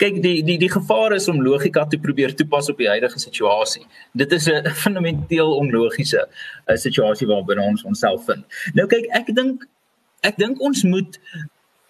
Kyk 0.00 0.20
die 0.22 0.42
die 0.46 0.56
die 0.62 0.70
gevaar 0.70 1.12
is 1.16 1.26
om 1.28 1.42
logika 1.42 1.84
te 1.90 1.98
probeer 1.98 2.34
toepas 2.34 2.70
op 2.70 2.78
die 2.78 2.88
huidige 2.88 3.18
situasie. 3.18 3.82
Dit 4.14 4.32
is 4.32 4.46
'n 4.48 4.70
fundamenteel 4.82 5.56
onlogiese 5.56 6.28
eh, 6.66 6.76
situasie 6.76 7.26
waarbinne 7.26 7.62
ons 7.62 7.82
onsself 7.84 8.24
vind. 8.24 8.44
Nou 8.74 8.86
kyk, 8.86 9.06
ek 9.10 9.34
dink 9.34 9.66
ek 10.22 10.36
dink 10.36 10.60
ons 10.60 10.82
moet 10.82 11.18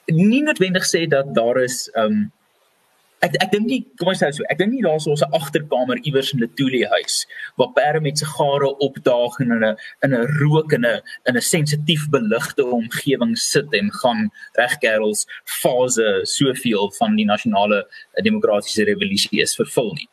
nie 0.06 0.42
noodwendig 0.42 0.84
sê 0.86 1.06
dat 1.08 1.34
daar 1.34 1.62
is 1.62 1.90
um 1.94 2.32
ek 3.26 3.36
ek 3.44 3.52
dink 3.52 3.66
nie 3.70 3.80
kom 3.98 4.10
ons 4.12 4.20
sê 4.22 4.30
so 4.34 4.46
ek 4.52 4.60
dink 4.60 4.74
nie 4.74 4.84
daar 4.86 4.98
is 5.00 5.22
'n 5.26 5.36
agterkamer 5.38 5.98
iewers 6.08 6.32
in 6.34 6.40
Letuli 6.42 6.82
huis 6.94 7.16
waar 7.58 7.72
perde 7.78 8.00
met 8.06 8.22
sigare 8.22 8.70
opdaag 8.88 9.40
in 9.44 9.52
'n 9.52 9.76
in 10.04 10.14
'n 10.14 10.26
rook 10.40 10.72
en 10.72 10.86
'n 10.86 11.00
in 11.28 11.36
'n 11.36 11.48
sensitief 11.54 12.08
beligte 12.10 12.64
omgewing 12.78 13.34
sit 13.36 13.68
en 13.80 13.90
gaan 14.00 14.30
regkerels 14.62 15.26
fase 15.62 16.08
soveel 16.38 16.90
van 16.98 17.16
die 17.16 17.28
nasionale 17.32 17.78
eh, 17.84 18.22
demokratiese 18.22 18.84
revolusie 18.84 19.40
is 19.42 19.56
vervul 19.56 19.92
nie. 19.94 20.08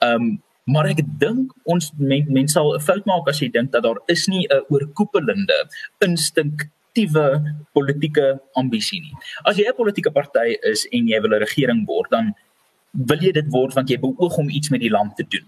Um 0.00 0.42
maar 0.66 0.86
ek 0.86 1.00
dink 1.20 1.52
ons 1.64 1.92
men, 1.98 2.24
mense 2.28 2.52
sal 2.52 2.74
'n 2.74 2.80
fout 2.80 3.04
maak 3.06 3.28
as 3.28 3.40
jy 3.40 3.48
dink 3.52 3.72
dat 3.72 3.82
daar 3.82 4.00
is 4.08 4.28
nie 4.28 4.46
'n 4.48 4.64
oorkoepelende 4.70 5.58
instink 6.00 6.70
aktiewe 6.94 7.42
politieke 7.74 8.38
ambisie 8.54 9.00
nie. 9.02 9.14
As 9.44 9.58
jy 9.58 9.66
'n 9.66 9.74
politieke 9.74 10.12
party 10.14 10.54
is 10.62 10.86
en 10.92 11.08
jy 11.08 11.20
wil 11.20 11.34
'n 11.34 11.42
regering 11.42 11.86
word, 11.86 12.10
dan 12.10 12.34
wil 12.94 13.20
jy 13.22 13.32
dit 13.32 13.50
word 13.50 13.74
want 13.74 13.90
jy 13.90 13.98
beoog 13.98 14.38
om 14.38 14.50
iets 14.50 14.70
met 14.70 14.80
die 14.80 14.92
land 14.92 15.16
te 15.16 15.26
doen. 15.28 15.46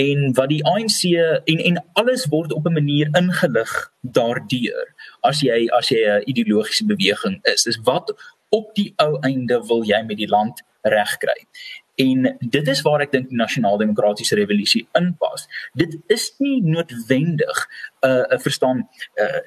En 0.00 0.32
wat 0.34 0.48
die 0.50 0.64
ANC 0.66 1.04
en 1.44 1.60
en 1.70 1.82
alles 2.00 2.26
word 2.32 2.52
op 2.52 2.66
'n 2.66 2.72
manier 2.72 3.08
ingelig 3.12 3.72
daardeur 4.00 4.94
as 5.20 5.40
jy 5.40 5.68
as 5.78 5.88
jy 5.88 6.02
'n 6.06 6.22
ideologiese 6.26 6.86
beweging 6.86 7.38
is. 7.42 7.66
Is 7.66 7.80
wat 7.84 8.14
op 8.48 8.74
die 8.74 8.92
ou 8.96 9.18
einde 9.20 9.62
wil 9.66 9.84
jy 9.84 10.02
met 10.02 10.16
die 10.16 10.28
land 10.28 10.62
regkry? 10.82 11.46
En 11.94 12.36
dit 12.40 12.68
is 12.68 12.82
waar 12.82 13.00
ek 13.04 13.12
dink 13.12 13.28
die 13.30 13.38
nasionaal 13.38 13.78
demokratiese 13.78 14.34
revolusie 14.34 14.82
inpas. 14.98 15.46
Dit 15.78 15.94
is 16.10 16.32
nie 16.42 16.60
noodwendig 16.62 17.60
'n 18.02 18.08
uh, 18.08 18.10
'n 18.10 18.34
uh, 18.34 18.38
verstaan 18.38 18.88
uh, 19.14 19.40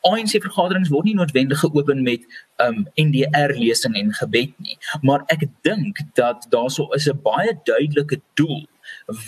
ANC 0.00 0.40
vergaderings 0.40 0.88
word 0.88 1.04
nie 1.04 1.14
noodwendig 1.14 1.60
geopen 1.60 2.02
met 2.02 2.24
um 2.56 2.86
NDR 2.94 3.52
lesing 3.58 3.94
en 3.94 4.12
gebed 4.12 4.54
nie, 4.56 4.78
maar 5.02 5.22
ek 5.26 5.44
dink 5.62 6.00
dat 6.14 6.46
daarso 6.48 6.88
is 6.92 7.08
'n 7.08 7.20
baie 7.22 7.52
duidelike 7.64 8.20
doel 8.34 8.66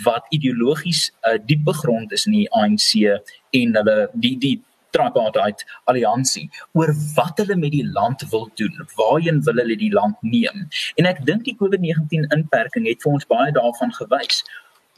wat 0.04 0.26
ideologies 0.28 1.12
uh, 1.22 1.38
diep 1.44 1.64
begrond 1.64 2.12
is 2.12 2.26
in 2.26 2.32
die 2.32 2.50
ANC 2.50 3.20
en 3.50 3.76
hulle 3.76 4.10
die 4.14 4.38
die 4.38 4.56
tripartite 4.98 5.66
alliansie 5.90 6.46
oor 6.78 6.92
wat 7.16 7.40
hulle 7.42 7.56
met 7.56 7.74
die 7.74 7.86
land 7.86 8.24
wil 8.32 8.48
doen, 8.60 8.86
waarheen 9.00 9.42
wil 9.46 9.62
hulle 9.62 9.76
die 9.78 9.92
land 9.94 10.16
neem. 10.22 10.66
En 11.00 11.08
ek 11.10 11.24
dink 11.28 11.46
die 11.48 11.56
COVID-19 11.58 12.30
inperking 12.36 12.88
het 12.90 13.04
vir 13.04 13.14
ons 13.18 13.28
baie 13.30 13.52
daarvan 13.54 13.94
gewys. 14.00 14.42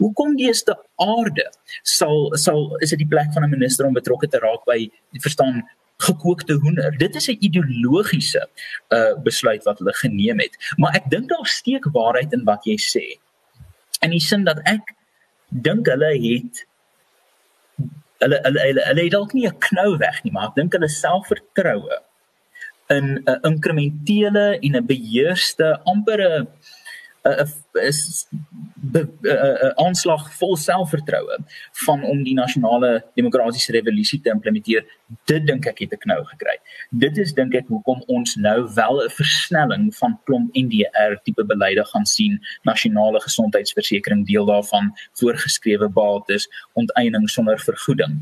Hoekom 0.00 0.36
die 0.38 0.48
eerste 0.48 0.78
aarde 1.04 1.44
sal 1.84 2.30
sal 2.40 2.70
is 2.80 2.94
dit 2.94 3.02
die 3.02 3.10
plek 3.10 3.34
van 3.34 3.44
'n 3.44 3.52
minister 3.52 3.86
om 3.86 3.96
betrokke 3.96 4.28
te 4.28 4.40
raak 4.40 4.64
by 4.64 4.88
verstaan 5.20 5.62
gekookte 6.00 6.56
hoender. 6.62 6.96
Dit 6.96 7.14
is 7.14 7.28
'n 7.28 7.36
ideologiese 7.40 8.48
uh 8.88 9.14
besluit 9.22 9.62
wat 9.64 9.78
hulle 9.78 9.94
geneem 9.94 10.38
het. 10.40 10.56
Maar 10.76 10.94
ek 10.94 11.10
dink 11.10 11.28
daar 11.28 11.46
steek 11.46 11.84
waarheid 11.92 12.32
in 12.32 12.44
wat 12.44 12.64
jy 12.64 12.78
sê. 12.78 13.20
In 14.00 14.10
die 14.10 14.20
sin 14.20 14.44
dat 14.44 14.60
ek 14.64 14.94
dink 15.48 15.86
hulle 15.86 16.12
het 16.16 16.64
hulle 18.20 18.38
hulle 18.44 18.60
hulle, 18.66 18.84
hulle 18.88 19.04
het 19.04 19.12
dalk 19.16 19.34
nie 19.34 19.46
'n 19.48 19.58
knou 19.66 19.98
weg 19.98 20.22
nie, 20.24 20.32
maar 20.32 20.48
ek 20.48 20.56
dink 20.56 20.72
hulle 20.76 20.88
selfvertroue 20.88 21.98
in 22.96 23.06
'n 23.26 23.40
inkrementele 23.50 24.46
en 24.60 24.76
'n 24.76 24.86
beheerste 24.86 25.80
amper 25.92 26.20
'n 26.20 26.32
'n 26.42 26.48
is 27.72 28.26
'n 28.92 29.72
aanslag 29.76 30.32
vol 30.38 30.56
selfvertroue 30.56 31.36
van 31.84 32.02
om 32.04 32.22
die 32.24 32.34
nasionale 32.34 33.04
demokratiese 33.14 33.72
revolusie 33.72 34.20
te 34.20 34.30
implementeer. 34.30 34.84
Dit 35.24 35.46
dink 35.46 35.66
ek 35.66 35.78
het 35.78 35.92
'n 35.92 36.02
knou 36.04 36.24
gekry. 36.24 36.56
Dit 36.90 37.18
is 37.18 37.32
dink 37.32 37.54
ek 37.54 37.66
hoekom 37.68 38.02
ons 38.06 38.36
nou 38.36 38.74
wel 38.74 39.04
'n 39.04 39.10
versnelling 39.10 39.94
van 39.94 40.18
klomp 40.24 40.50
NDR 40.54 41.20
tipe 41.22 41.44
beleide 41.44 41.84
gaan 41.84 42.06
sien. 42.06 42.40
Nasionale 42.62 43.20
gesondheidsversekering 43.20 44.26
deel 44.26 44.46
daarvan, 44.46 44.92
voorgeskrewe 45.12 45.88
bates, 45.88 46.48
onteiening 46.72 47.28
sonder 47.28 47.58
vergoeding. 47.58 48.20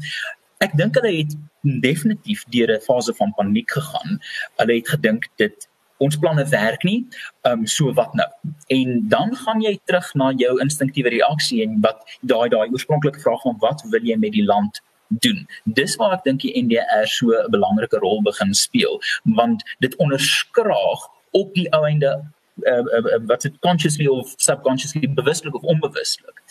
Ek 0.59 0.77
dink 0.77 0.95
hulle 0.95 1.17
het 1.17 1.37
definitief 1.63 2.45
deur 2.51 2.71
'n 2.75 2.81
fase 2.81 3.15
van 3.15 3.33
paniek 3.37 3.71
gegaan. 3.71 4.21
Hulle 4.57 4.75
het 4.75 4.89
gedink 4.89 5.29
dit 5.37 5.69
ons 5.99 6.19
planne 6.19 6.45
werk 6.49 6.85
nie. 6.87 7.07
Ehm 7.43 7.61
um, 7.61 7.67
so 7.67 7.93
wat 7.93 8.15
nou? 8.15 8.29
En 8.67 9.09
dan 9.09 9.37
gaan 9.37 9.61
jy 9.61 9.79
terug 9.85 10.15
na 10.15 10.31
jou 10.37 10.59
instinktiewe 10.63 11.13
reaksie 11.15 11.63
en 11.67 11.81
wat 11.81 12.03
daai 12.21 12.49
daai 12.49 12.69
oorspronklike 12.71 13.21
vraag 13.21 13.43
van 13.43 13.59
wat 13.65 13.83
wil 13.91 14.03
jy 14.03 14.17
met 14.17 14.33
die 14.33 14.45
land 14.45 14.83
doen. 15.09 15.47
Dis 15.65 15.97
waar 15.97 16.19
ek 16.19 16.25
dink 16.25 16.43
die 16.45 16.55
NDR 16.63 17.07
so 17.07 17.33
'n 17.33 17.51
belangrike 17.51 17.99
rol 17.99 18.23
begin 18.23 18.55
speel, 18.55 19.01
want 19.25 19.65
dit 19.81 19.97
onderskraag 19.97 21.09
op 21.31 21.55
die 21.55 21.69
einde 21.71 22.23
uh, 22.67 22.79
uh, 22.79 23.19
wat 23.27 23.43
dit 23.43 23.59
consciously 23.59 24.07
of 24.07 24.35
subconsciously 24.37 25.09
bewuslik 25.09 25.55
of 25.55 25.63
onbewuslik. 25.63 26.43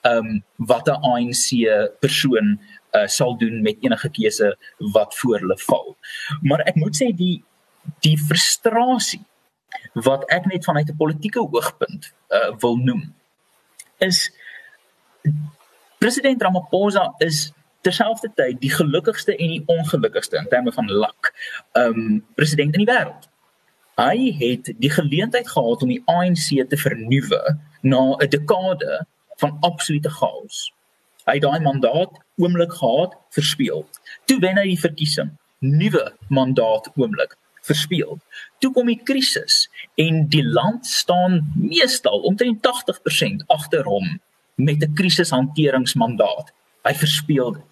Ehm 0.00 0.16
um, 0.16 0.44
wat 0.56 0.88
'n 0.88 1.00
ANC 1.02 1.48
persoon 2.00 2.60
uh, 2.92 3.06
sal 3.06 3.36
doen 3.36 3.62
met 3.62 3.76
enige 3.80 4.10
keuse 4.10 4.56
wat 4.78 5.14
voor 5.14 5.38
hulle 5.38 5.58
val. 5.58 5.96
Maar 6.40 6.60
ek 6.60 6.74
moet 6.74 6.96
sê 7.02 7.10
die 7.16 7.42
die 8.06 8.16
frustrasie 8.18 9.22
wat 9.92 10.24
ek 10.30 10.46
net 10.46 10.64
vanuit 10.64 10.88
'n 10.88 10.96
politieke 10.96 11.40
hoogpunt 11.40 12.12
uh, 12.30 12.50
wil 12.60 12.76
noem 12.76 13.14
is 13.98 14.30
president 15.98 16.42
Ramaphosa 16.42 17.14
is 17.18 17.52
terselfdertyd 17.84 18.60
die 18.60 18.72
gelukkigste 18.72 19.36
en 19.36 19.52
die 19.54 19.62
ongelukkigste 19.66 20.40
in 20.40 20.48
terme 20.52 20.72
van 20.72 20.90
luck 20.90 21.32
um 21.78 22.24
president 22.38 22.76
in 22.76 22.84
die 22.84 22.90
wêreld. 22.90 23.28
Hy 24.00 24.32
het 24.40 24.72
die 24.82 24.90
geleentheid 24.90 25.48
gehad 25.48 25.82
om 25.84 25.92
die 25.92 26.02
ANC 26.10 26.48
te 26.70 26.78
vernuwe 26.80 27.42
na 27.82 28.02
'n 28.16 28.30
dekade 28.36 29.06
van 29.42 29.56
absolute 29.60 30.10
chaos. 30.10 30.72
Hy 31.24 31.38
het 31.38 31.42
daai 31.42 31.60
mandaat 31.60 32.12
oomblik 32.36 32.72
gehad 32.72 33.14
verspeel. 33.30 33.86
Toe 34.24 34.38
wen 34.40 34.56
hy 34.56 34.66
die 34.74 34.80
verkiesing, 34.80 35.30
nuwe 35.58 36.12
mandaat 36.28 36.90
oomblik 36.96 37.36
verspeel. 37.64 38.18
Toe 38.60 38.70
kom 38.72 38.90
die 38.90 39.00
krisis 39.02 39.64
en 40.00 40.24
die 40.32 40.44
land 40.44 40.86
staan 40.86 41.40
meestal 41.56 42.24
omtrent 42.28 42.64
80% 42.66 43.46
agter 43.52 43.84
hom 43.88 44.20
met 44.54 44.82
'n 44.82 44.94
krisishanteringsmandaat. 44.94 46.52
Hy 46.84 46.94
verspeel 46.94 47.52
dit. 47.52 47.68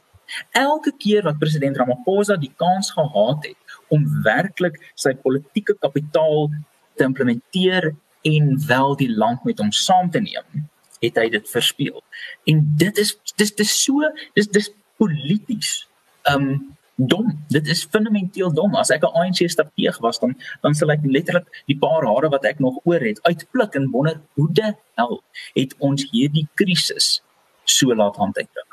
Elke 0.51 0.93
keer 0.97 1.23
wat 1.23 1.39
president 1.39 1.77
Ramaphosa 1.77 2.37
die 2.37 2.53
kans 2.57 2.91
gehad 2.91 3.45
het 3.45 3.57
om 3.89 4.07
werklik 4.25 4.79
sy 4.95 5.15
politieke 5.15 5.77
kapitaal 5.79 6.49
te 6.97 7.05
implementeer 7.05 7.93
en 8.23 8.67
wel 8.67 8.97
die 8.97 9.11
land 9.11 9.45
met 9.45 9.59
hom 9.59 9.73
saam 9.73 10.11
te 10.11 10.21
neem, 10.21 10.69
het 11.03 11.19
hy 11.19 11.29
dit 11.29 11.49
verspeel. 11.51 12.03
En 12.47 12.63
dit 12.79 12.99
is 12.99 13.17
dis 13.37 13.55
dis 13.55 13.75
so 13.85 14.13
dis 14.35 14.49
dis 14.49 14.71
polities 14.97 15.89
um 16.31 16.77
dom. 16.97 17.45
Dit 17.49 17.67
is 17.67 17.85
fundamenteel 17.85 18.53
dom. 18.53 18.75
As 18.77 18.91
ek 18.91 19.03
'n 19.03 19.15
ANC 19.15 19.49
strateeg 19.51 19.99
was 19.99 20.19
dan 20.19 20.37
dan 20.63 20.75
sal 20.75 20.91
ek 20.91 21.01
letterlik 21.03 21.47
die 21.67 21.79
paar 21.79 22.05
hare 22.07 22.29
wat 22.29 22.45
ek 22.45 22.59
nog 22.59 22.81
oor 22.85 23.01
het 23.01 23.23
uitpluk 23.23 23.75
en 23.75 23.91
wonder 23.91 24.21
hoe 24.35 24.49
de 24.53 24.75
hel 24.95 25.23
het 25.55 25.75
ons 25.79 26.11
hierdie 26.11 26.49
krisis 26.55 27.23
so 27.65 27.95
laat 27.95 28.17
hanteer. 28.17 28.67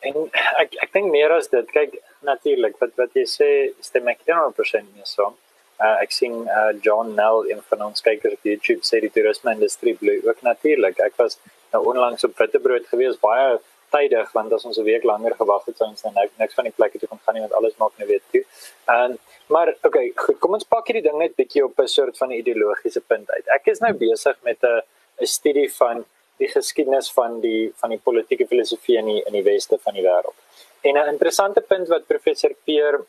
En 0.00 0.14
ek 0.58 0.74
ek 0.82 0.92
dink 0.92 1.10
meer 1.10 1.32
as 1.32 1.48
dit, 1.48 1.66
kyk 1.70 1.98
natuurlik 2.22 2.78
wat 2.78 2.94
wat 2.96 3.14
jy 3.14 3.26
sê 3.26 3.48
stem 3.80 4.08
ek 4.08 4.20
100% 4.26 4.94
mee 4.94 5.04
saam. 5.04 5.34
Uh, 5.78 6.02
ek 6.02 6.10
sien 6.10 6.34
uh, 6.50 6.72
John 6.82 7.14
Nell 7.14 7.46
in 7.52 7.60
van 7.70 7.82
ons 7.82 8.02
kykers 8.02 8.34
op 8.34 8.46
YouTube 8.46 8.82
sê 8.82 8.98
die 9.00 9.10
toerisme 9.14 9.52
industrie 9.54 9.94
bloei 9.94 10.18
ook 10.26 10.42
natuurlik. 10.42 10.98
Ek 10.98 11.14
was 11.16 11.38
nou 11.72 11.84
onlangs 11.86 12.24
op 12.26 12.38
Witbrood 12.38 12.88
gewees 12.90 13.18
baie 13.22 13.58
tydig 13.90 14.32
want 14.32 14.52
as 14.52 14.64
ons 14.64 14.78
'n 14.78 14.84
week 14.84 15.04
langer 15.04 15.34
gewag 15.34 15.64
het 15.64 15.76
sou 15.76 15.88
ons 15.88 16.02
nou 16.02 16.28
niks 16.38 16.54
van 16.54 16.64
die 16.64 16.76
plekke 16.76 16.98
toe 16.98 17.08
kon 17.08 17.20
gaan 17.24 17.34
nie 17.34 17.44
want 17.46 17.52
alles 17.52 17.76
maak 17.76 17.92
nou 17.98 18.08
weer 18.08 18.22
toe. 18.32 18.44
En 18.86 19.18
maar 19.48 19.74
okay, 19.82 20.12
goed, 20.14 20.38
kom 20.38 20.52
ons 20.54 20.64
pak 20.64 20.86
hierdie 20.86 21.08
ding 21.08 21.18
net 21.18 21.36
bietjie 21.36 21.64
op 21.64 21.78
'n 21.80 21.86
soort 21.86 22.16
van 22.16 22.30
ideologiese 22.30 23.00
punt 23.00 23.30
uit. 23.30 23.46
Ek 23.48 23.66
is 23.66 23.80
nou 23.80 23.92
besig 23.92 24.36
met 24.42 24.58
'n 24.62 24.80
'n 25.20 25.26
studie 25.26 25.72
van 25.72 26.04
die 26.38 26.48
geskiedenis 26.48 27.12
van 27.12 27.40
die 27.40 27.72
van 27.76 27.90
die 27.90 27.98
politieke 27.98 28.46
filosofie 28.46 28.98
in 28.98 29.06
die 29.06 29.22
in 29.26 29.32
die 29.32 29.42
weste 29.42 29.78
van 29.78 29.94
die 29.94 30.02
wêreld. 30.02 30.38
En 30.82 30.94
'n 30.94 31.08
interessante 31.08 31.60
punt 31.60 31.88
wat 31.88 32.06
professor 32.06 32.54
Peer 32.64 33.04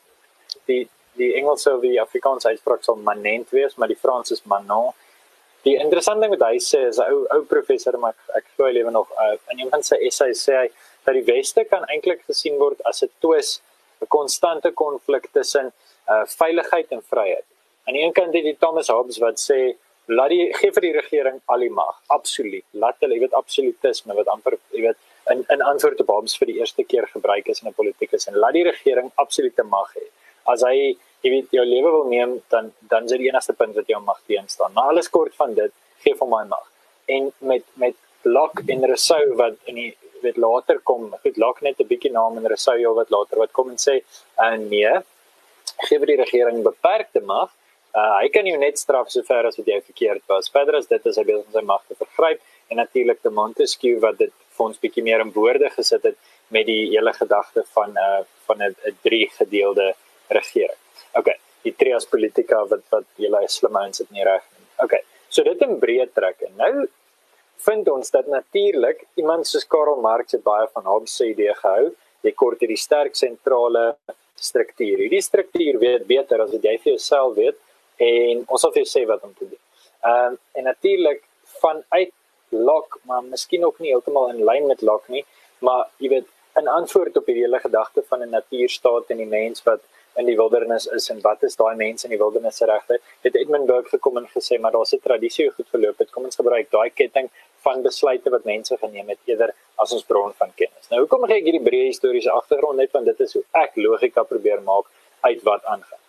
die 0.66 0.88
die 1.12 1.34
Engelse 1.34 1.74
of 1.74 1.80
die 1.80 2.00
Afrikaanse 2.00 2.48
uitspraak 2.48 2.84
sal 2.84 2.96
manent 2.96 3.50
wees, 3.50 3.74
maar 3.76 3.88
die 3.88 3.98
Frans 3.98 4.30
is 4.30 4.42
manon. 4.42 4.92
Die 5.66 5.76
interessante 5.76 6.24
ding 6.24 6.32
wat 6.38 6.46
hy 6.48 6.58
sê 6.64 6.86
is 6.88 6.98
'n 6.98 7.12
ou 7.12 7.26
ou 7.36 7.42
professor 7.44 7.98
maar 7.98 8.14
ek 8.38 8.44
glo 8.54 8.66
hy 8.66 8.72
lewe 8.78 8.90
nog 8.90 9.08
uh, 9.24 9.36
in 9.52 9.60
een 9.60 9.70
van 9.74 9.82
sy 9.82 9.96
essays 10.08 10.40
sê 10.46 10.56
hy 10.56 10.68
dat 11.04 11.14
die 11.14 11.26
weste 11.26 11.64
kan 11.64 11.84
eintlik 11.92 12.22
gesien 12.30 12.56
word 12.58 12.80
as 12.90 13.02
'n 13.02 13.10
twis, 13.20 13.60
'n 14.00 14.08
konstante 14.08 14.70
konflik 14.72 15.28
tussen 15.32 15.72
uh, 16.08 16.24
veiligheid 16.26 16.88
en 16.96 17.02
vryheid. 17.02 17.46
Aan 17.86 17.94
die 17.94 18.02
een 18.04 18.12
kant 18.12 18.34
het 18.34 18.44
jy 18.44 18.56
Thomas 18.58 18.88
Hobbes 18.88 19.18
wat 19.18 19.36
sê 19.40 19.76
laat 20.08 20.30
die 20.30 20.48
gee 20.54 20.72
vir 20.72 20.82
die 20.88 20.96
regering 20.96 21.40
al 21.46 21.60
die 21.60 21.70
mag, 21.70 21.96
absoluut. 22.06 22.64
Laat 22.72 22.96
hulle, 23.00 23.14
jy 23.14 23.20
weet 23.20 23.36
absolutisme 23.42 24.14
wat 24.14 24.28
amper 24.32 24.56
jy 24.72 24.82
weet 24.88 24.98
in 25.32 25.44
in 25.54 25.62
antwoord 25.62 26.00
op 26.00 26.14
Hobbes 26.16 26.38
vir 26.40 26.46
die 26.46 26.58
eerste 26.58 26.84
keer 26.84 27.06
gebruik 27.12 27.48
is 27.48 27.60
in 27.62 27.68
'n 27.68 27.78
politieke 27.80 28.18
sin. 28.18 28.34
Laat 28.34 28.56
die 28.56 28.64
regering 28.64 29.12
absolute 29.14 29.62
mag 29.62 29.92
hê. 29.94 30.06
As 30.46 30.62
hy 30.62 30.96
jy 31.22 31.30
weet 31.34 31.56
jou 31.56 31.64
lewe 31.64 31.90
wil 31.96 32.06
neem 32.08 32.36
dan 32.52 32.72
dan 32.88 33.04
is 33.04 33.14
dit 33.14 33.24
die 33.24 33.30
enigste 33.30 33.52
punt 33.52 33.74
wat 33.76 33.88
jou 33.92 34.00
mag 34.04 34.20
teenstaan. 34.26 34.72
Maar 34.74 34.92
alles 34.92 35.10
kort 35.10 35.34
van 35.36 35.54
dit 35.54 35.72
gee 36.04 36.16
vir 36.16 36.28
my 36.28 36.44
mag. 36.48 36.66
En 37.16 37.32
met 37.38 37.64
met 37.74 37.96
Locke 38.22 38.64
en 38.68 38.84
Rousseau 38.84 39.36
wat 39.36 39.56
in 39.64 39.80
die 39.80 39.90
weet 40.22 40.36
later 40.36 40.80
kom, 40.84 41.14
goed 41.22 41.36
Locke 41.36 41.64
net 41.64 41.80
'n 41.80 41.86
bietjie 41.86 42.12
naam 42.12 42.36
en 42.36 42.46
Rousseau 42.46 42.94
wat 42.94 43.10
later 43.10 43.38
wat 43.38 43.52
kom 43.52 43.70
en 43.70 43.80
sê 43.80 44.02
en 44.36 44.60
uh, 44.60 44.68
nee, 44.68 44.92
gee 45.88 45.98
vir 45.98 46.06
die 46.06 46.20
regering 46.24 46.62
beperkte 46.62 47.20
mag. 47.20 47.50
Uh, 47.94 48.20
hy 48.20 48.28
kan 48.28 48.46
jou 48.46 48.58
net 48.58 48.78
straf 48.78 49.08
sover 49.10 49.46
as 49.46 49.56
wat 49.58 49.66
jy 49.66 49.80
verkeerd 49.80 50.22
was. 50.28 50.50
Verder 50.50 50.76
as 50.76 50.86
dit 50.86 51.06
is 51.06 51.16
hy 51.16 51.24
besig 51.24 51.46
om 51.46 51.52
sy 51.52 51.64
mag 51.66 51.82
te 51.88 51.96
vergryp 51.98 52.40
en 52.70 52.76
natuurlik 52.76 53.22
te 53.22 53.30
Montesquieu 53.30 53.98
wat 54.00 54.18
dit 54.18 54.32
vir 54.56 54.66
ons 54.66 54.78
bietjie 54.78 55.02
meer 55.02 55.20
in 55.24 55.32
woorde 55.32 55.70
gesit 55.70 56.04
het 56.04 56.16
met 56.54 56.66
die 56.66 56.90
hele 56.92 57.12
gedagte 57.12 57.64
van 57.74 57.90
'n 57.90 57.98
uh, 57.98 58.22
van 58.46 58.62
'n 58.62 58.96
drie 59.02 59.26
gedeelde 59.38 59.94
regering. 60.30 60.78
Okay, 61.18 61.36
die 61.66 61.74
trias 61.76 62.06
politika 62.06 62.62
wat 62.70 62.84
wat 62.94 63.06
julle 63.20 63.42
slim 63.48 63.76
ouens 63.76 64.02
het 64.02 64.10
nie 64.10 64.24
reg 64.24 64.44
nie. 64.56 64.66
Okay. 64.84 65.02
So 65.30 65.46
dit 65.46 65.60
in 65.62 65.76
breë 65.82 66.08
trek 66.14 66.42
en 66.46 66.56
nou 66.58 66.86
vind 67.64 67.88
ons 67.92 68.10
dat 68.10 68.26
natuurlik 68.26 69.04
iemand 69.20 69.46
soos 69.46 69.66
Karl 69.68 70.00
Marx 70.02 70.34
het 70.34 70.42
baie 70.42 70.66
van 70.74 70.88
Hobbes 70.88 71.14
se 71.16 71.28
idee 71.30 71.54
gehou. 71.54 71.90
Jy 72.24 72.32
kort 72.36 72.62
hierdie 72.64 72.80
sterk 72.80 73.16
sentrale 73.16 73.84
struktuur. 74.40 75.04
Hierdie 75.04 75.22
struktuur 75.22 75.78
weet 75.82 76.06
beter 76.08 76.42
as 76.42 76.54
wat 76.54 76.64
jy 76.64 76.76
vir 76.80 76.94
jouself 76.94 77.36
weet 77.36 77.58
en 78.00 78.42
ons 78.48 78.64
sal 78.64 78.72
vir 78.74 78.82
jou 78.82 78.90
sê 78.90 79.04
wat 79.08 79.22
om 79.28 79.34
te 79.36 79.46
doen. 79.46 79.60
Ehm 80.00 80.32
um, 80.32 80.40
en 80.56 80.68
natuurlik 80.72 81.22
vanuit 81.60 82.12
Locke, 82.50 82.98
maar 83.06 83.22
miskien 83.22 83.64
ook 83.64 83.78
nie 83.78 83.92
heeltemal 83.92 84.32
in 84.32 84.44
lyn 84.44 84.66
met 84.66 84.82
Locke 84.82 85.12
nie, 85.12 85.22
maar 85.62 85.86
jy 86.02 86.08
weet 86.16 86.28
in 86.58 86.68
antwoord 86.68 87.16
op 87.16 87.28
hierdie 87.30 87.44
hele 87.44 87.60
gedagte 87.62 88.02
van 88.08 88.24
'n 88.24 88.34
natuurstaat 88.34 89.12
en 89.14 89.22
die 89.22 89.32
mens 89.38 89.62
wat 89.62 89.82
in 90.20 90.28
die 90.28 90.36
wildernis 90.38 90.86
is 90.96 91.08
en 91.12 91.20
wat 91.24 91.42
is 91.48 91.56
daai 91.58 91.74
mense 91.76 92.06
in 92.06 92.14
die 92.14 92.20
wildernis 92.20 92.60
se 92.60 92.68
regte? 92.70 92.98
Het 93.26 93.36
Edmund 93.42 93.66
Burke 93.66 93.96
gekom 93.96 94.20
en 94.20 94.28
gesê 94.34 94.60
maar 94.60 94.72
daar's 94.76 94.92
'n 94.94 95.00
tradisie 95.04 95.46
hoe 95.46 95.54
goed 95.54 95.68
verloop 95.74 95.98
het. 95.98 96.10
Kom 96.10 96.24
ons 96.24 96.36
gebruik 96.36 96.70
daai 96.70 96.90
ketting 96.90 97.30
van 97.64 97.82
besluite 97.82 98.30
wat 98.30 98.44
mense 98.44 98.76
geneem 98.76 99.08
het 99.08 99.18
eerder 99.24 99.54
as 99.76 99.92
ons 99.92 100.04
bron 100.04 100.32
van 100.32 100.52
kennis. 100.54 100.88
Nou 100.90 101.00
hoekom 101.00 101.24
gee 101.28 101.40
ek 101.40 101.48
hierdie 101.48 101.66
breë 101.68 101.86
historiese 101.92 102.30
agtergrond 102.30 102.76
net 102.76 102.92
want 102.92 103.06
dit 103.06 103.20
is 103.20 103.34
hoe 103.34 103.44
ek 103.52 103.76
logika 103.76 104.22
probeer 104.22 104.62
maak 104.62 104.86
uit 105.20 105.42
wat 105.42 105.64
aangaan. 105.64 106.02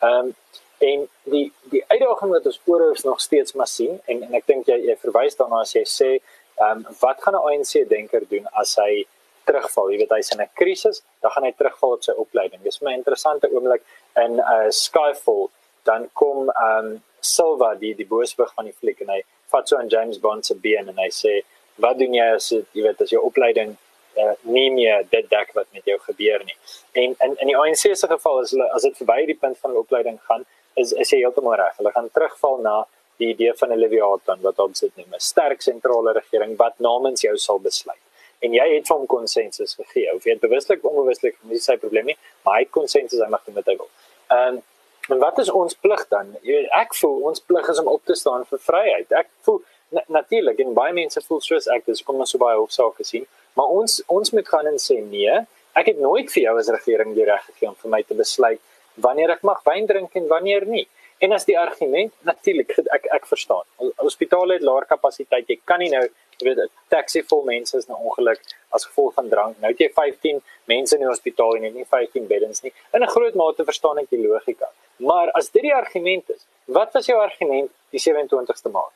Ehm 0.00 0.26
um, 0.26 0.34
en 0.78 1.08
die 1.24 1.52
die 1.72 1.84
uitdaging 1.88 2.30
wat 2.30 2.46
ons 2.46 2.60
oorhoofs 2.64 3.04
nog 3.04 3.20
steeds 3.20 3.52
maar 3.52 3.66
sien 3.66 4.00
en 4.04 4.22
en 4.22 4.34
ek 4.34 4.46
dink 4.46 4.66
jy 4.68 4.76
jy 4.90 4.96
verwys 5.00 5.36
daarna 5.38 5.62
as 5.64 5.72
jy 5.72 5.84
sê 5.84 6.10
ehm 6.16 6.84
um, 6.84 6.96
wat 7.00 7.22
gaan 7.22 7.36
'n 7.38 7.46
ANC 7.52 7.88
denker 7.88 8.28
doen 8.28 8.46
as 8.52 8.76
hy 8.76 9.06
terugval. 9.48 9.90
Jy 9.92 9.98
weet 10.02 10.14
hy's 10.16 10.32
in 10.34 10.42
'n 10.42 10.50
krisis, 10.60 11.02
dan 11.22 11.30
gaan 11.30 11.46
hy 11.48 11.52
terugval 11.52 11.96
op 11.96 12.02
sy 12.02 12.14
opleiding. 12.24 12.62
Dis 12.62 12.82
my 12.82 12.92
interessante 12.94 13.50
oomblik 13.52 13.82
in 14.16 14.36
'n 14.36 14.40
uh, 14.40 14.70
Skyfall. 14.70 15.48
Dan 15.84 16.08
kom 16.12 16.50
um 16.50 17.02
Silva 17.20 17.74
die 17.74 17.94
die 17.94 18.06
booswig 18.06 18.52
van 18.54 18.64
die 18.64 18.76
fliek 18.80 19.00
en 19.00 19.08
hy 19.08 19.22
vat 19.52 19.68
so 19.68 19.76
aan 19.76 19.88
James 19.88 20.18
Bond 20.18 20.46
se 20.46 20.54
been 20.54 20.88
en 20.88 20.98
hy 20.98 21.10
sê 21.10 21.42
wat 21.84 21.98
doen 21.98 22.14
jy 22.14 22.28
as 22.34 22.50
jy 22.50 22.82
weet 22.82 23.00
as 23.00 23.10
jou 23.10 23.22
opleiding 23.28 23.76
uh, 24.16 24.34
nie 24.42 24.70
meer 24.70 25.04
dit 25.10 25.30
dek 25.30 25.52
wat 25.54 25.66
met 25.72 25.84
jou 25.84 25.98
gebeur 26.08 26.44
nie. 26.44 26.56
En 26.92 27.16
in 27.26 27.36
in 27.42 27.52
die 27.52 27.56
ANC 27.56 27.84
se 27.96 28.08
geval 28.14 28.40
is 28.40 28.54
hulle 28.54 28.68
as 28.76 28.82
dit 28.82 28.96
verby 29.02 29.26
die 29.26 29.40
punt 29.44 29.58
van 29.58 29.74
die 29.74 29.82
opleiding 29.84 30.18
gaan, 30.28 30.46
is 30.74 30.92
is 30.92 31.10
hy 31.10 31.22
heeltemal 31.24 31.58
reg. 31.62 31.76
Hulle 31.80 31.92
gaan 31.92 32.10
terugval 32.10 32.58
na 32.68 32.76
die 33.20 33.30
idee 33.34 33.54
van 33.60 33.72
'n 33.72 33.80
Leviathan 33.84 34.42
wat 34.42 34.58
ons 34.58 34.80
dit 34.80 34.96
noem, 34.96 35.14
'n 35.14 35.20
sterk 35.20 35.62
sentrale 35.62 36.12
regering 36.12 36.56
wat 36.56 36.78
namens 36.78 37.22
jou 37.22 37.36
sal 37.36 37.58
besluit 37.58 38.05
en 38.44 38.54
jy 38.54 38.66
het 38.74 38.88
hom 38.92 39.06
konsensus 39.10 39.74
gegee. 39.74 40.08
Of 40.14 40.24
jy 40.24 40.36
het 40.36 40.42
bewuslik 40.44 40.84
of 40.84 40.92
onbewuslik, 40.92 41.38
dis 41.50 41.64
sy 41.64 41.76
probleem 41.80 42.12
nie, 42.12 42.16
maar 42.44 42.58
hy 42.58 42.66
het 42.66 42.74
konsensus 42.74 43.22
hy 43.22 43.28
mag 43.32 43.44
doen 43.46 43.58
wat 43.60 43.70
hy 43.70 43.78
wil. 43.80 43.92
Ehm 44.30 44.64
en 45.06 45.20
wat 45.22 45.36
is 45.38 45.50
ons 45.54 45.76
plig 45.78 46.00
dan? 46.10 46.32
Ek 46.74 46.94
voel 46.98 47.20
ons 47.28 47.40
plig 47.40 47.68
is 47.70 47.78
om 47.78 47.86
op 47.92 48.02
te 48.10 48.14
staan 48.18 48.42
vir 48.50 48.58
vryheid. 48.58 49.12
Ek 49.14 49.28
voel 49.46 49.60
na, 49.94 50.02
natuurlik 50.08 50.58
en 50.58 50.72
baie 50.74 50.94
mense 50.96 51.20
voel 51.28 51.40
soos 51.44 51.68
ek, 51.70 51.84
dis 51.86 52.02
kom 52.02 52.18
ons 52.24 52.32
so 52.34 52.42
baie 52.42 52.56
hofsaake 52.58 53.06
sien, 53.06 53.26
maar 53.54 53.70
ons 53.70 54.00
ons 54.10 54.32
moet 54.34 54.48
gaan 54.48 54.66
en 54.66 54.80
sê 54.82 54.96
nee, 55.04 55.36
ek 55.78 55.92
het 55.92 56.00
nooit 56.02 56.32
vir 56.32 56.42
jou 56.42 56.56
as 56.58 56.72
regering 56.74 57.14
die 57.14 57.28
reg 57.28 57.44
gegee 57.52 57.70
om 57.70 57.78
vir 57.84 57.92
my 57.92 58.02
te 58.02 58.18
besluit 58.18 58.62
wanneer 58.96 59.34
ek 59.36 59.42
mag 59.44 59.60
wyn 59.66 59.86
drink 59.86 60.14
en 60.16 60.28
wanneer 60.30 60.64
nie. 60.66 60.86
En 61.18 61.32
as 61.32 61.44
die 61.48 61.58
argument 61.58 62.12
natuurlik 62.28 62.74
ek 62.92 63.06
ek 63.18 63.26
verstaan. 63.26 63.64
Hospitale 64.02 64.58
het 64.58 64.62
laer 64.62 64.84
kapasiteit. 64.84 65.48
Jy 65.48 65.60
kan 65.64 65.80
nie 65.80 65.90
nou 65.90 66.04
jy 66.38 66.44
weet 66.48 66.58
'n 66.58 66.70
taxi 66.92 67.22
vol 67.22 67.44
mense 67.44 67.76
is 67.76 67.86
nou 67.88 67.98
ongeluk 67.98 68.42
as 68.70 68.84
gevolg 68.84 69.14
van 69.14 69.28
drank. 69.28 69.56
Nou 69.60 69.70
het 69.70 69.78
jy 69.78 69.90
15 69.92 70.42
mense 70.64 70.94
in 70.94 71.00
die 71.00 71.08
hospitaal 71.08 71.56
en 71.56 71.62
jy 71.62 71.68
het 71.68 71.74
nie 71.74 71.84
15 71.84 72.26
beddens 72.26 72.62
nie. 72.62 72.72
In 72.92 73.02
'n 73.02 73.08
groot 73.08 73.34
mate 73.34 73.64
verstaan 73.64 73.98
ek 73.98 74.10
die 74.10 74.20
logika. 74.28 74.68
Maar 74.96 75.30
as 75.30 75.50
dit 75.50 75.62
die 75.62 75.74
argument 75.74 76.30
is, 76.30 76.46
wat 76.64 76.92
was 76.92 77.06
jou 77.06 77.18
argument 77.18 77.70
die 77.90 78.00
27ste 78.00 78.70
Maart? 78.70 78.92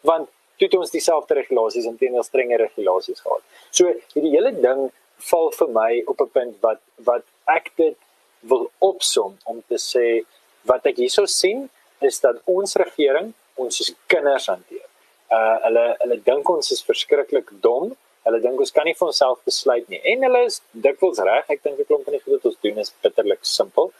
Want 0.00 0.28
toe 0.56 0.68
het 0.68 0.74
ons 0.74 0.90
dieselfde 0.90 1.34
regulasies 1.34 1.86
en 1.86 1.96
teenoor 1.96 2.24
strenger 2.24 2.58
regulasies 2.58 3.20
gehad. 3.20 3.42
So 3.70 3.92
hierdie 4.14 4.30
hele 4.30 4.52
ding 4.60 4.90
val 5.30 5.50
vir 5.50 5.68
my 5.68 6.02
op 6.06 6.20
'n 6.20 6.30
punt 6.30 6.56
wat 6.60 6.80
wat 6.96 7.24
ek 7.46 7.70
dit 7.76 7.96
wil 8.40 8.70
opsom 8.78 9.36
om 9.44 9.62
te 9.68 9.78
sê 9.78 10.24
wat 10.66 10.86
ek 10.86 10.96
hierso 10.96 11.26
sien 11.26 11.68
is 12.00 12.20
dat 12.20 12.42
ons 12.44 12.76
regering 12.76 13.32
ons 13.56 13.76
soos 13.76 13.94
kinders 14.06 14.46
hanteer 14.52 14.86
uh 15.32 15.56
hulle 15.66 15.84
hulle 16.02 16.18
dink 16.30 16.50
ons 16.50 16.72
is 16.74 16.82
verskriklik 16.86 17.50
dom. 17.62 17.92
Hulle 18.26 18.40
dink 18.42 18.60
ons 18.62 18.74
kan 18.74 18.86
nie 18.86 18.94
vir 18.98 19.08
onsself 19.08 19.38
besluit 19.46 19.88
nie. 19.92 20.00
En 20.12 20.26
hulle 20.26 20.42
is 20.46 20.60
dikwels 20.86 21.22
reg. 21.28 21.50
Ek 21.50 21.62
dink 21.62 21.80
'n 21.80 21.88
klomp 21.88 22.04
van 22.04 22.14
die 22.14 22.22
goed 22.22 22.36
wat 22.36 22.46
ons 22.50 22.60
doen 22.62 22.78
is 22.78 22.92
bitterlik 23.02 23.42
simpel. 23.42 23.92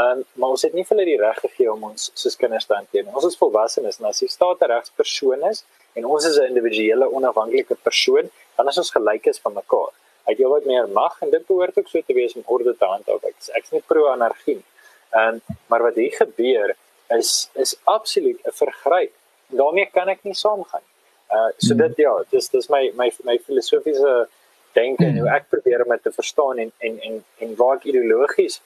Um 0.00 0.24
maar 0.34 0.50
ons 0.54 0.62
het 0.62 0.74
nie 0.74 0.84
vir 0.84 0.96
hulle 0.96 1.10
die 1.10 1.20
reg 1.24 1.38
gegee 1.46 1.72
om 1.72 1.84
ons 1.90 2.10
soos 2.14 2.36
kinders 2.36 2.66
te 2.66 2.74
hanteer 2.74 3.04
nie. 3.04 3.14
Ons 3.14 3.24
is 3.32 3.40
volwassenes 3.42 4.00
en 4.00 4.06
as 4.06 4.22
jy 4.22 4.28
staat 4.28 4.62
'n 4.62 4.70
regspersoon 4.74 5.42
is 5.50 5.64
en 5.96 6.04
ons 6.04 6.24
is 6.24 6.38
'n 6.38 6.50
individuele 6.52 7.06
onafhanklike 7.10 7.76
persoon, 7.82 8.30
dan 8.56 8.68
is 8.68 8.78
ons 8.78 8.90
gelykes 8.90 9.38
van 9.40 9.54
mekaar. 9.54 9.92
Hy 10.26 10.32
het 10.32 10.38
heelwat 10.38 10.64
meer 10.66 10.88
mag 10.88 11.22
en 11.22 11.30
dit 11.30 11.46
behoort 11.46 11.78
ook 11.78 11.88
so 11.88 12.00
te 12.00 12.14
wees 12.14 12.34
om 12.36 12.42
orde 12.46 12.76
te 12.76 12.84
handhaaf. 12.84 13.24
Ek 13.24 13.34
ek's 13.56 13.70
nie 13.70 13.82
pro 13.86 14.06
anargie. 14.06 14.62
Um 15.12 15.40
maar 15.66 15.82
wat 15.82 15.94
hier 15.94 16.12
gebeur 16.12 16.76
is 17.08 17.50
is 17.54 17.76
absoluut 17.84 18.40
'n 18.44 18.52
vergryp 18.52 19.12
daarmee 19.48 19.88
kan 19.92 20.08
ek 20.08 20.24
nie 20.24 20.34
saamgaan. 20.34 20.84
Uh 21.30 21.50
so 21.56 21.74
hmm. 21.74 21.82
dit 21.82 21.96
ja, 21.96 22.12
dis 22.30 22.48
dis 22.48 22.68
my 22.68 22.92
my 22.96 23.12
my 23.24 23.38
filosofiese 23.38 24.28
denke 24.72 25.04
en 25.04 25.18
hoe 25.18 25.28
ek 25.28 25.48
probeer 25.48 25.84
om 25.84 25.92
dit 25.96 26.02
te 26.02 26.12
verstaan 26.12 26.58
en 26.58 26.72
en 26.78 27.00
en 27.00 27.24
en 27.38 27.54
waar 27.56 27.76
ek 27.76 27.88
ideologies 27.92 28.60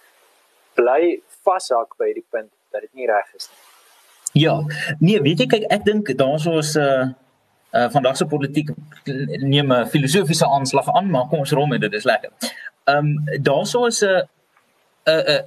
bly 0.75 1.21
vashak 1.47 1.97
by 1.99 2.13
die 2.13 2.27
punt 2.31 2.51
dat 2.73 2.81
dit 2.87 2.95
nie 2.95 3.07
reg 3.07 3.35
is 3.37 3.49
nie. 3.51 3.61
Ja. 4.43 4.55
Nee, 4.99 5.21
weet 5.21 5.45
jy 5.45 5.47
kyk 5.47 5.67
ek 5.71 5.85
dink 5.85 6.13
daarso 6.19 6.59
is 6.59 6.75
'n 6.77 6.81
uh, 6.81 7.09
uh 7.73 7.89
vandag 7.91 8.17
se 8.17 8.27
politiek 8.27 8.71
neem 9.55 9.73
'n 9.73 9.87
filosofiese 9.87 10.47
aanslag 10.47 10.89
aan, 10.97 11.11
maar 11.11 11.29
kom 11.29 11.39
ons 11.39 11.53
rol 11.53 11.67
met 11.67 11.81
dit, 11.81 11.91
dis 11.91 12.05
lekker. 12.05 12.31
ehm 12.85 12.97
um, 12.97 13.43
daarso 13.43 13.87
is 13.87 14.03
'n 14.03 14.23
'n 15.07 15.45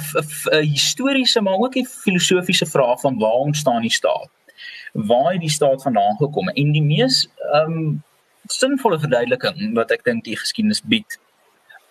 'n 0.00 0.62
historiese 0.62 1.40
maar 1.40 1.58
ook 1.58 1.76
'n 1.76 1.84
filosofiese 1.84 2.66
vraag 2.66 3.00
van 3.00 3.18
waar 3.18 3.40
ontstaan 3.48 3.80
die 3.80 3.92
staat? 3.92 4.30
Waar 4.92 5.32
het 5.32 5.40
die 5.40 5.50
staat 5.50 5.82
vandaan 5.82 6.16
gekom? 6.16 6.48
En 6.48 6.72
die 6.72 6.82
mees 6.82 7.28
ehm 7.52 7.72
um, 7.72 8.02
sinvolle 8.46 8.98
verduideliking 8.98 9.74
wat 9.74 9.90
ek 9.90 10.04
dink 10.04 10.24
die 10.24 10.38
geskiedenis 10.38 10.82
bied, 10.82 11.18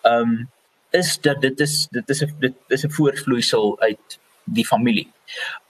ehm 0.02 0.14
um, 0.14 0.50
is 0.90 1.20
dat 1.20 1.40
dit 1.40 1.60
is 1.60 1.86
dit 1.90 2.08
is 2.08 2.22
'n 2.22 2.34
dit 2.40 2.54
is 2.68 2.84
'n 2.84 2.90
voortvloeisel 2.90 3.80
uit 3.80 4.18
die 4.54 4.66
familie. 4.66 5.08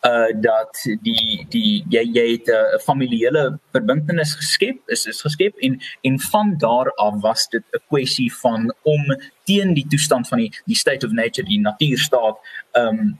Uh 0.06 0.30
dat 0.40 0.78
die 1.02 1.46
die 1.50 1.84
jy 1.90 2.04
jy 2.14 2.26
het 2.32 2.48
'n 2.48 2.80
familiale 2.84 3.58
verbintenis 3.72 4.34
geskep, 4.34 4.78
is 4.86 5.06
is 5.06 5.20
geskep 5.20 5.54
en 5.58 5.80
en 6.02 6.20
van 6.20 6.56
daar 6.58 6.92
af 6.94 7.20
was 7.20 7.48
dit 7.48 7.64
'n 7.72 7.82
kwessie 7.88 8.32
van 8.34 8.72
om 8.82 9.02
teen 9.44 9.74
die 9.74 9.86
toestand 9.88 10.28
van 10.28 10.38
die 10.38 10.52
die 10.64 10.76
state 10.76 11.06
of 11.06 11.12
nature, 11.12 11.48
die 11.48 11.60
natuurstaat, 11.60 12.36
um 12.72 13.18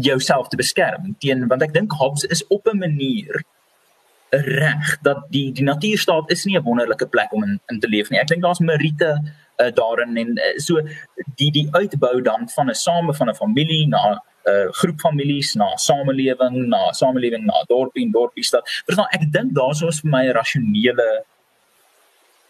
jouself 0.00 0.48
te 0.48 0.56
beskerm 0.56 1.16
teen 1.18 1.46
want 1.48 1.62
ek 1.62 1.72
dink 1.72 1.92
Hobbes 1.92 2.24
is 2.24 2.46
op 2.46 2.66
'n 2.66 2.78
manier 2.78 3.44
reg 4.30 4.98
dat 5.00 5.24
die 5.30 5.52
die 5.52 5.64
natuurstaat 5.64 6.30
is 6.30 6.44
nie 6.44 6.56
'n 6.58 6.62
wonderlike 6.62 7.06
plek 7.06 7.32
om 7.32 7.42
in, 7.42 7.60
in 7.66 7.80
te 7.80 7.88
leef 7.88 8.10
nie. 8.10 8.20
Ek 8.20 8.26
dink 8.26 8.42
daar's 8.42 8.58
meriete 8.58 9.22
uh, 9.56 9.70
daarin 9.74 10.16
en 10.16 10.38
uh, 10.38 10.56
so 10.56 10.80
die 11.36 11.50
die 11.50 11.68
uitbou 11.70 12.22
dan 12.22 12.48
van 12.48 12.68
'n 12.68 12.74
same 12.74 13.14
van 13.14 13.28
'n 13.28 13.34
familie 13.34 13.88
na 13.88 14.22
'n 14.48 14.68
uh, 14.68 14.72
groep 14.80 15.00
families 15.00 15.54
na 15.54 15.68
samelewing, 15.76 16.68
na 16.68 16.92
samelewing 16.92 17.44
na 17.46 17.64
dorpie 17.68 18.04
en 18.04 18.12
dorpie 18.12 18.44
stad. 18.44 18.62
Verstaan, 18.86 19.10
ek 19.16 19.26
dink 19.32 19.52
daar's 19.58 19.80
vir 19.80 20.10
my 20.14 20.24
'n 20.26 20.36
rasionele 20.40 21.08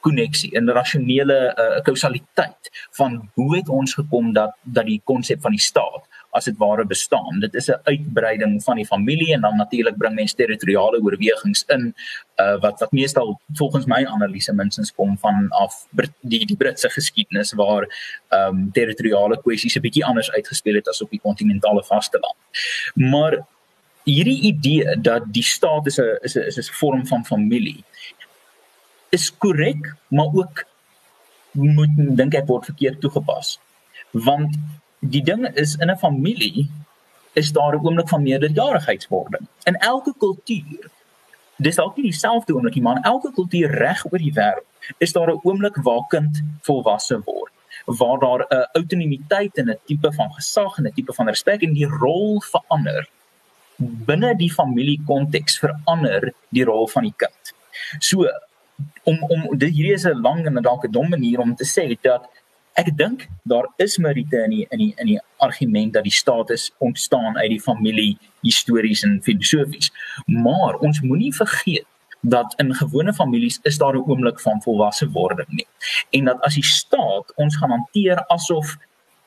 koneksie, 0.00 0.50
'n 0.54 0.68
rasionele 0.80 1.38
uh, 1.58 1.80
kausaliteit 1.82 2.70
van 2.98 3.30
hoe 3.34 3.56
het 3.56 3.68
ons 3.68 3.94
gekom 3.94 4.32
dat 4.32 4.52
dat 4.62 4.87
die 4.87 5.00
konsep 5.04 5.40
van 5.40 5.52
die 5.56 5.66
staat 5.70 6.08
as 6.30 6.44
dit 6.44 6.56
ware 6.56 6.84
bestaan. 6.86 7.40
Dit 7.40 7.54
is 7.54 7.68
'n 7.68 7.80
uitbreiding 7.84 8.62
van 8.62 8.76
die 8.76 8.86
familie 8.86 9.32
en 9.32 9.40
dan 9.40 9.56
natuurlik 9.56 9.96
bring 9.96 10.14
mense 10.14 10.34
territoriale 10.34 11.00
oorwegings 11.02 11.64
in 11.66 11.94
uh, 12.36 12.60
wat 12.60 12.80
wat 12.80 12.92
meestal 12.92 13.40
volgens 13.52 13.86
my 13.86 14.04
analise 14.04 14.52
minstens 14.52 14.92
kom 14.94 15.18
van 15.18 15.48
af 15.48 15.86
die 16.20 16.46
die 16.46 16.56
Britse 16.56 16.90
geskiedenis 16.90 17.52
waar 17.52 17.88
ehm 18.28 18.48
um, 18.48 18.72
territoriale 18.72 19.40
kwessies 19.40 19.76
'n 19.76 19.80
bietjie 19.80 20.04
anders 20.04 20.30
uitgespeel 20.30 20.74
het 20.74 20.88
as 20.88 21.02
op 21.02 21.10
die 21.10 21.20
kontinentale 21.20 21.84
vasteland. 21.84 22.36
Maar 22.94 23.46
hierdie 24.04 24.40
idee 24.40 25.00
dat 25.00 25.22
die 25.26 25.42
staat 25.42 25.86
is 25.86 25.98
'n 25.98 26.18
is 26.20 26.34
'n 26.34 26.46
is 26.46 26.70
'n 26.70 26.74
vorm 26.74 27.06
van 27.06 27.24
familie 27.24 27.84
is 29.08 29.36
korrek, 29.38 29.94
maar 30.08 30.28
ook 30.32 30.64
moet 31.50 31.90
dink 31.96 32.34
ek 32.34 32.46
word 32.46 32.64
verkeerd 32.64 33.00
toegepas. 33.00 33.58
Want 34.10 34.56
die 35.00 35.22
ding 35.22 35.46
is 35.54 35.76
in 35.76 35.90
'n 35.90 35.98
familie 35.98 36.70
is 37.32 37.52
daar 37.52 37.74
'n 37.74 37.84
oomblik 37.84 38.08
van 38.08 38.22
meerderjarigheidswording. 38.22 39.46
In 39.64 39.74
elke 39.74 40.14
kultuur 40.18 40.90
dis 41.56 41.76
dalk 41.76 41.96
nie 41.96 42.11
dieselfde 42.11 42.54
oomblik 42.54 42.74
nie, 42.74 42.82
maar 42.82 42.96
in 42.96 43.02
elke 43.02 43.32
kultuur 43.32 43.70
reg 43.70 44.04
oor 44.12 44.18
die 44.18 44.32
wêreld 44.32 44.66
is 44.98 45.12
daar 45.12 45.30
'n 45.30 45.40
oomblik 45.42 45.76
waar 45.76 46.06
kind 46.08 46.42
volwasse 46.62 47.20
word 47.24 47.52
waar 47.84 48.18
daar 48.18 48.46
'n 48.48 48.68
autonomiteit 48.72 49.56
en 49.56 49.70
'n 49.70 49.78
tipe 49.84 50.12
van 50.12 50.32
gesag 50.32 50.78
en 50.78 50.87
'n 50.87 50.92
tipe 50.92 51.12
van 51.12 51.28
respek 51.28 51.62
en 51.62 51.72
die 51.72 51.87
rol 51.87 52.40
verander 52.40 53.08
binne 53.78 54.34
die 54.37 54.52
familie 54.52 55.00
konteks 55.06 55.58
verander 55.58 56.32
die 56.48 56.64
rol 56.64 56.88
van 56.88 57.02
die 57.02 57.14
kind. 57.16 57.54
So 57.98 58.26
om 59.02 59.22
om 59.22 59.58
dit 59.58 59.72
hierdie 59.74 59.94
is 59.94 60.06
'n 60.06 60.20
lang 60.20 60.46
en 60.46 60.62
dalk 60.62 60.84
'n 60.84 60.90
dom 60.90 61.08
manier 61.08 61.38
om 61.40 61.54
te 61.54 61.64
sê 61.64 61.98
dat 62.02 62.28
ek 62.78 62.92
dink 62.96 63.26
daar 63.42 63.66
is 63.82 63.98
meriete 63.98 64.38
in 64.46 64.50
die 64.54 64.66
in 64.70 64.78
die 64.78 64.92
in 65.02 65.06
die 65.12 65.20
argument 65.42 65.92
dat 65.96 66.06
die 66.06 66.14
status 66.14 66.70
ontstaan 66.78 67.36
uit 67.36 67.50
die 67.50 67.60
familie 67.60 68.18
histories 68.46 69.02
en 69.02 69.18
filosofies. 69.22 69.90
Maar 70.26 70.78
ons 70.86 71.00
moenie 71.00 71.34
vergeet 71.34 71.86
dat 72.20 72.54
in 72.62 72.74
gewone 72.74 73.14
families 73.14 73.58
is 73.62 73.78
daar 73.78 73.94
'n 73.94 74.06
oomblik 74.06 74.40
van 74.40 74.62
volwasse 74.62 75.10
wording 75.10 75.48
nie. 75.48 75.66
En 76.10 76.24
dat 76.24 76.40
as 76.40 76.54
die 76.54 76.64
staat 76.64 77.34
ons 77.34 77.56
gaan 77.56 77.70
hanteer 77.70 78.24
asof 78.26 78.76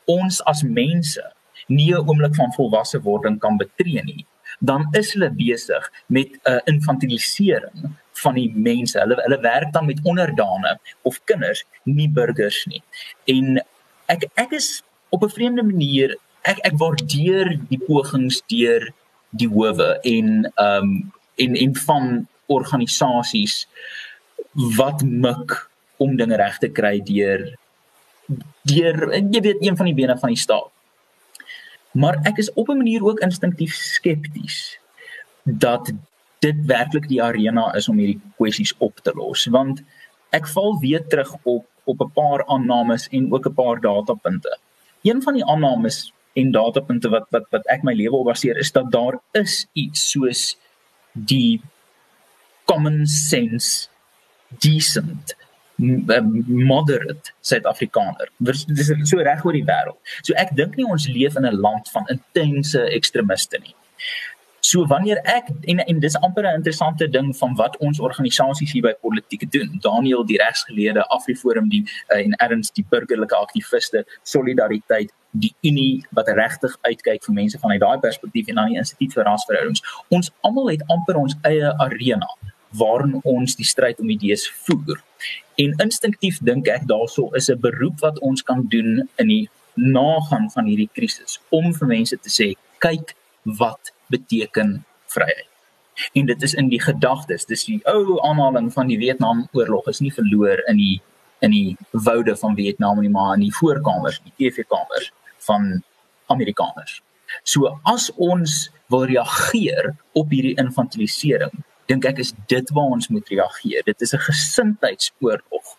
ons 0.06 0.44
as 0.44 0.64
mense 0.64 1.34
nie 1.68 1.94
'n 1.94 2.08
oomblik 2.08 2.36
van 2.36 2.54
volwasse 2.54 3.02
wording 3.02 3.40
kan 3.40 3.58
betree 3.58 4.04
nie, 4.04 4.26
dan 4.60 4.88
is 4.92 5.14
hulle 5.14 5.32
besig 5.32 5.92
met 6.06 6.30
'n 6.32 6.52
uh, 6.52 6.60
infantilisering 6.64 7.96
van 8.24 8.38
die 8.38 8.50
mense. 8.56 9.00
Hulle 9.00 9.18
hulle 9.22 9.40
werk 9.44 9.74
dan 9.74 9.86
met 9.86 10.02
onderdane 10.04 10.78
of 11.08 11.20
kinders, 11.30 11.64
nie 11.84 12.10
burgers 12.10 12.66
nie. 12.70 12.84
En 13.26 13.62
ek 14.12 14.28
ek 14.36 14.52
is 14.58 14.82
op 15.10 15.24
'n 15.24 15.34
vreemde 15.38 15.64
manier 15.64 16.18
ek 16.42 16.60
ek 16.66 16.78
waardeer 16.78 17.58
die 17.70 17.80
pogings 17.88 18.42
deur 18.48 18.90
die 19.30 19.50
howe 19.50 20.00
en 20.04 20.52
ehm 20.56 20.84
um, 20.84 21.12
en 21.36 21.56
en 21.56 21.76
van 21.76 22.28
organisasies 22.52 23.68
wat 24.78 25.02
mik 25.02 25.56
om 25.98 26.18
dinge 26.20 26.36
reg 26.36 26.58
te 26.58 26.70
kry 26.70 27.00
deur 27.08 27.46
deur 28.68 28.98
jy 29.16 29.42
weet 29.42 29.64
een 29.64 29.78
van 29.78 29.90
die 29.90 29.98
bene 29.98 30.18
van 30.18 30.34
die 30.34 30.40
staat. 30.40 30.70
Maar 31.92 32.20
ek 32.24 32.38
is 32.38 32.54
op 32.54 32.70
'n 32.70 32.78
manier 32.78 33.04
ook 33.04 33.20
instinktief 33.20 33.74
skepties 33.76 34.80
dat 35.44 35.92
dit 36.42 36.62
werklik 36.70 37.08
die 37.08 37.22
arena 37.24 37.70
is 37.78 37.90
om 37.92 38.00
hierdie 38.02 38.22
kwessies 38.38 38.74
op 38.80 39.02
te 39.06 39.14
los 39.18 39.46
want 39.54 39.84
ek 40.38 40.48
val 40.54 40.80
weer 40.82 41.04
terug 41.12 41.34
op 41.44 41.68
op 41.92 42.02
'n 42.02 42.12
paar 42.14 42.46
aannames 42.46 43.08
en 43.10 43.32
ook 43.34 43.46
'n 43.48 43.54
paar 43.54 43.80
datapunte. 43.82 44.58
Een 45.04 45.22
van 45.22 45.34
die 45.34 45.46
aannames 45.46 46.14
en 46.34 46.52
datapunte 46.52 47.10
wat 47.10 47.26
wat 47.30 47.46
wat 47.50 47.66
ek 47.66 47.84
my 47.84 47.94
lewe 47.94 48.16
op 48.16 48.26
baseer 48.26 48.58
is 48.58 48.72
dat 48.72 48.92
daar 48.92 49.20
is 49.32 49.68
iets 49.74 50.10
soos 50.12 50.58
die 51.14 51.62
common 52.66 53.06
sense 53.06 53.90
decent 54.48 55.36
moderate 56.48 57.32
Suid-Afrikaner. 57.42 58.30
Dit 58.38 58.78
is 58.78 59.10
so 59.10 59.18
reg 59.18 59.46
oor 59.46 59.54
die 59.54 59.66
wêreld. 59.66 59.98
So 60.22 60.34
ek 60.38 60.56
dink 60.56 60.76
nie 60.76 60.86
ons 60.86 61.08
leef 61.08 61.36
in 61.36 61.46
'n 61.46 61.60
land 61.60 61.90
van 61.90 62.06
intense 62.08 62.80
ekstremiste 62.80 63.58
nie. 63.58 63.76
So 64.62 64.86
wanneer 64.86 65.18
ek 65.26 65.48
en 65.74 65.80
en 65.82 66.00
dis 66.00 66.16
amper 66.22 66.44
'n 66.46 66.56
interessante 66.56 67.10
ding 67.10 67.38
van 67.38 67.56
wat 67.56 67.78
ons 67.78 68.00
organisasies 68.00 68.72
hier 68.72 68.84
by 68.84 68.94
politiek 69.02 69.52
doen. 69.52 69.78
Daniel 69.82 70.26
die 70.26 70.38
regsgeleerde 70.38 71.08
Afriforum 71.08 71.70
die 71.70 71.84
uh, 72.10 72.18
en 72.18 72.34
Ernst 72.38 72.76
die 72.76 72.86
burgerlike 72.90 73.36
aktiviste 73.36 74.06
solidariteit 74.24 75.12
die 75.32 75.54
unie 75.62 76.06
wat 76.12 76.28
regtig 76.28 76.78
uitkyk 76.82 77.24
vir 77.24 77.34
mense 77.34 77.60
vanuit 77.60 77.80
daai 77.82 78.00
perspektief 78.00 78.48
en 78.48 78.56
dan 78.56 78.68
die 78.68 78.78
instituut 78.78 79.14
vir 79.14 79.24
rasverhoudings. 79.24 79.82
Ons 80.10 80.32
almal 80.42 80.70
het 80.70 80.84
amper 80.88 81.16
ons 81.16 81.36
eie 81.42 81.74
arena 81.78 82.28
waarin 82.78 83.20
ons 83.24 83.56
die 83.56 83.66
stryd 83.66 84.00
om 84.00 84.10
idees 84.10 84.46
voer. 84.66 85.02
En 85.56 85.74
instinktief 85.84 86.38
dink 86.46 86.68
ek 86.68 86.86
daaroor 86.88 87.36
is 87.36 87.50
'n 87.50 87.60
beroep 87.60 88.00
wat 88.00 88.20
ons 88.20 88.44
kan 88.44 88.68
doen 88.68 89.10
in 89.18 89.28
die 89.28 89.50
nagaan 89.74 90.52
van 90.52 90.66
hierdie 90.66 90.90
krisis 90.94 91.40
om 91.50 91.74
vir 91.74 91.88
mense 91.88 92.18
te 92.18 92.30
sê 92.30 92.54
kyk 92.80 93.16
wat 93.44 93.92
beteken 94.12 94.82
vryheid. 95.12 95.48
En 96.18 96.26
dit 96.26 96.42
is 96.42 96.54
in 96.58 96.70
die 96.72 96.82
gedagtes, 96.82 97.46
dis 97.46 97.66
die 97.68 97.80
ou 97.90 98.18
aanhaling 98.26 98.72
van 98.74 98.90
die 98.90 99.00
Vietnamoorlog 99.02 99.90
is 99.92 100.00
nie 100.04 100.14
verloor 100.14 100.62
in 100.72 100.80
die 100.80 100.98
in 101.42 101.54
die 101.56 101.78
woude 102.06 102.36
van 102.38 102.54
Vietnam 102.56 103.00
nie, 103.02 103.10
maar 103.10 103.34
in 103.34 103.48
die 103.48 103.56
voorkamers, 103.56 104.20
die 104.22 104.34
TV-kamers 104.38 105.08
van 105.48 105.80
Amerikaners. 106.30 107.00
So 107.44 107.72
as 107.90 108.12
ons 108.22 108.68
wil 108.94 109.08
reageer 109.10 109.90
op 110.14 110.30
hierdie 110.30 110.54
infantilisering, 110.62 111.54
dink 111.90 112.06
ek 112.06 112.22
is 112.22 112.36
dit 112.52 112.74
waar 112.76 112.94
ons 112.94 113.10
moet 113.10 113.34
reageer. 113.34 113.82
Dit 113.90 114.06
is 114.06 114.14
'n 114.14 114.22
gesindheidsoorlog 114.28 115.78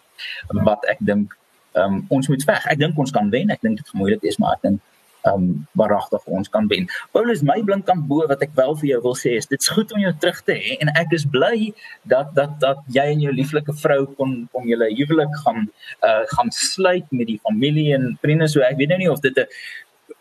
wat 0.67 0.85
ek 0.91 0.99
dink 1.01 1.37
um, 1.75 2.05
ons 2.09 2.29
moet 2.29 2.45
veg. 2.45 2.67
Ek 2.67 2.79
dink 2.79 2.99
ons 2.99 3.11
kan 3.11 3.31
wen. 3.31 3.51
Ek 3.51 3.61
dink 3.63 3.77
dit 3.77 3.89
gaan 3.89 4.01
moeilik 4.01 4.23
wees, 4.23 4.39
maar 4.39 4.59
ek 4.59 4.63
dink 4.63 4.81
um 5.31 5.67
waaragtig 5.79 6.25
ons 6.27 6.49
kan 6.49 6.67
wen. 6.71 6.89
Paulus 7.13 7.43
my 7.43 7.59
blink 7.63 7.89
aan 7.91 8.05
bo 8.09 8.27
wat 8.31 8.43
ek 8.43 8.55
wel 8.59 8.75
vir 8.81 8.89
jou 8.93 9.01
wil 9.07 9.17
sê 9.19 9.37
is 9.39 9.49
dit's 9.51 9.71
goed 9.75 9.93
om 9.95 10.03
jou 10.03 10.13
terug 10.25 10.41
te 10.49 10.57
hê 10.59 10.79
en 10.83 10.91
ek 11.03 11.15
is 11.19 11.27
bly 11.37 11.73
dat 12.15 12.35
dat 12.39 12.59
dat 12.65 12.83
jy 12.97 13.07
en 13.15 13.23
jou 13.27 13.35
lieflike 13.35 13.77
vrou 13.83 14.01
kon 14.19 14.35
kom 14.53 14.69
julle 14.71 14.91
huwelik 14.99 15.39
gaan 15.45 15.69
uh 16.09 16.23
gaan 16.35 16.51
sluit 16.57 17.07
met 17.11 17.31
die 17.31 17.41
familie 17.47 17.95
en 17.95 18.13
vriende 18.23 18.49
so 18.49 18.65
ek 18.67 18.79
weet 18.81 18.95
nou 18.95 19.01
nie 19.05 19.11
of 19.13 19.23
dit 19.25 19.39
'n 19.39 19.47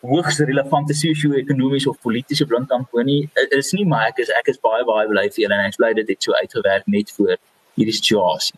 hoogs 0.02 0.40
relevante 0.40 0.94
sosio-ekonomiese 0.94 1.90
of 1.90 2.02
politieke 2.02 2.46
blink 2.46 2.72
aan 2.72 2.88
bo 2.92 3.02
nie 3.02 3.30
is 3.58 3.74
nie 3.74 3.86
maar 3.86 4.08
ek 4.10 4.20
is 4.26 4.30
ek 4.40 4.48
is 4.54 4.60
baie 4.68 4.84
baie 4.86 5.08
bly 5.08 5.30
vir 5.30 5.44
julle 5.46 5.58
en 5.60 5.70
ek 5.70 5.78
bly 5.78 5.94
dit 5.94 6.10
het 6.14 6.24
so 6.24 6.34
uitgewerk 6.34 6.88
net 6.88 7.10
vir 7.18 7.38
hierdie 7.78 7.96
situasie. 7.96 8.58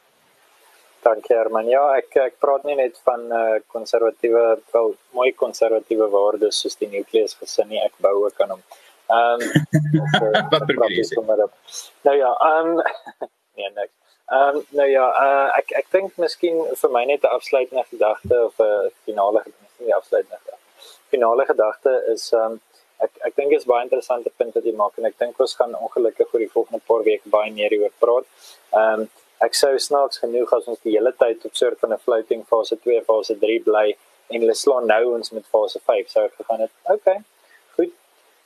Dankie 1.04 1.36
Herman. 1.36 1.68
Ja, 1.68 1.84
ek 2.00 2.16
ek 2.22 2.36
praat 2.39 2.63
nie 2.68 2.78
net 2.80 2.96
van 3.08 3.26
uh, 3.28 3.58
konservatiewe 3.74 4.44
wel 4.72 4.94
mooi 5.18 5.32
konservatiewe 5.36 6.08
waardes 6.13 6.62
soos 6.63 6.80
die 6.80 6.88
nukleus 6.92 7.36
gesin 7.39 7.68
nie. 7.72 7.82
Ek 7.84 7.98
bou 8.06 8.13
ook 8.24 8.39
aan 8.44 8.56
hom. 8.56 8.63
Ehm 9.12 9.44
um, 9.44 10.48
wat 10.54 10.66
bedoel 10.70 10.96
jy? 10.96 11.48
Nou 12.08 12.16
ja, 12.16 12.32
ehm 12.50 12.70
um, 12.72 12.84
nee, 13.60 13.72
niks. 13.76 13.96
Ehm 14.32 14.60
um, 14.60 14.62
nou 14.80 14.88
ja, 14.89 15.08
uh, 15.26 15.50
ek 15.60 15.74
ek 15.82 15.89
dink 15.92 16.16
miskien 16.24 16.62
vir 16.82 16.94
my 16.96 17.04
net 17.10 17.28
'n 17.28 17.36
afsluitende 17.39 17.84
gedagte 17.89 18.38
of 18.46 18.60
'n 18.60 18.92
finale 19.04 19.44
gedagte, 19.48 19.84
nie 19.84 19.96
afsluitende 19.96 20.39
gedagte. 20.39 20.62
Finale 21.16 21.46
gedagte 21.52 21.98
is 22.13 22.32
ehm 22.32 22.56
um, 22.56 22.62
ek 23.04 23.20
ek 23.28 23.36
dink 23.36 23.52
is 23.58 23.68
baie 23.68 23.84
interessante 23.84 24.32
punt 24.38 24.56
wat 24.56 24.63
jy 24.63 24.76
maak 24.80 24.96
en 24.98 25.10
ek 25.12 25.20
dink 25.20 25.39
ons 25.39 25.56
gaan 25.60 25.76
ongelukkig 25.76 26.32
oor 26.34 26.46
die 26.46 26.54
volgende 26.56 26.82
paar 26.88 27.04
weke 27.04 27.30
baie 27.36 27.52
meer 27.52 27.76
hieroor 27.76 27.94
praat. 28.00 28.32
Ehm 28.72 29.04
um, 29.04 29.10
ek 29.39 29.54
sou 29.54 29.78
snaaks 29.80 30.19
genoeg 30.24 30.54
as 30.54 30.67
ons 30.67 30.80
die 30.84 30.96
hele 30.96 31.13
tyd 31.19 31.46
op 31.46 31.56
soort 31.56 31.80
van 31.80 31.93
'n 31.93 32.04
floating 32.06 32.46
fase 32.48 32.76
2 32.76 33.02
fase 33.02 33.36
3 33.39 33.60
bly 33.60 33.96
en 34.30 34.41
hulle 34.41 34.56
slaan 34.56 34.86
nou 34.88 35.13
ons 35.13 35.32
met 35.32 35.46
fase 35.46 35.80
5 35.80 36.10
sou 36.10 36.26
ek 36.26 36.36
gegaan 36.38 36.60
het. 36.60 36.72
Okay. 36.84 37.17
Goed. 37.76 37.91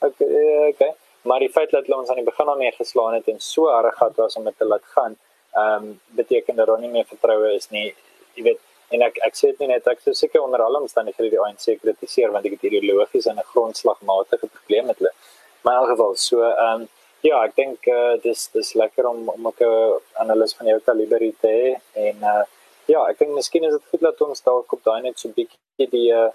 Okay, 0.00 0.68
okay. 0.68 0.92
Maar 1.22 1.40
die 1.40 1.50
feit 1.50 1.70
dat 1.70 1.88
ons 1.88 2.08
aan 2.08 2.20
die 2.20 2.24
begin 2.24 2.48
al 2.48 2.56
mee 2.56 2.72
geslaan 2.72 3.14
het 3.14 3.28
en 3.28 3.40
so 3.40 3.68
erg 3.68 3.96
gehad 3.96 4.16
was 4.16 4.36
om 4.36 4.44
dit 4.44 4.58
te 4.58 4.64
laat 4.64 4.84
gaan, 4.94 5.16
ehm 5.52 5.84
um, 5.84 6.00
beteken 6.06 6.56
dat 6.56 6.66
daar 6.66 6.80
nie 6.80 6.88
meer 6.88 7.06
vertroue 7.06 7.54
is 7.54 7.70
nie. 7.70 7.94
Jy 8.34 8.42
weet, 8.42 8.60
en 8.94 9.02
ek 9.02 9.18
ek 9.26 9.34
sê 9.36 9.50
dit 9.56 9.68
net 9.68 9.86
ek 9.86 10.00
sou 10.04 10.14
seker 10.14 10.42
onder 10.42 10.62
alle 10.64 10.80
omstandighede 10.80 11.30
die 11.34 11.40
ANC 11.40 11.80
kritiseer 11.82 12.30
want 12.34 12.46
ek 12.46 12.56
het 12.56 12.68
ideologies 12.70 13.26
en 13.26 13.36
'n 13.36 13.50
grondslagmatige 13.52 14.46
probleem 14.46 14.86
met 14.86 14.98
hulle. 14.98 15.12
Maar 15.62 15.74
in 15.74 15.80
elk 15.80 15.90
geval, 15.90 16.16
so 16.16 16.42
ehm 16.42 16.80
um, 16.80 16.88
ja, 17.26 17.40
ek 17.44 17.54
dink 17.56 17.86
uh, 17.90 18.16
dis 18.22 18.48
dis 18.54 18.74
lekker 18.74 19.06
om 19.06 19.28
om 19.28 19.48
'n 19.48 20.00
analis 20.24 20.54
van 20.54 20.66
jou 20.66 20.80
kaliber 20.80 21.22
te 21.40 21.48
hê 21.48 21.80
en 22.08 22.16
uh, 22.22 22.44
ja, 22.86 23.00
ek 23.10 23.18
dink 23.18 23.34
miskien 23.34 23.64
is 23.64 23.72
dit 23.72 23.88
goed 23.90 24.00
dat 24.00 24.20
ons 24.20 24.42
dalk 24.42 24.72
op 24.72 24.84
daai 24.84 25.02
net 25.02 25.18
so 25.18 25.28
bietjie 25.28 25.88
die 25.90 26.12
uh, 26.12 26.30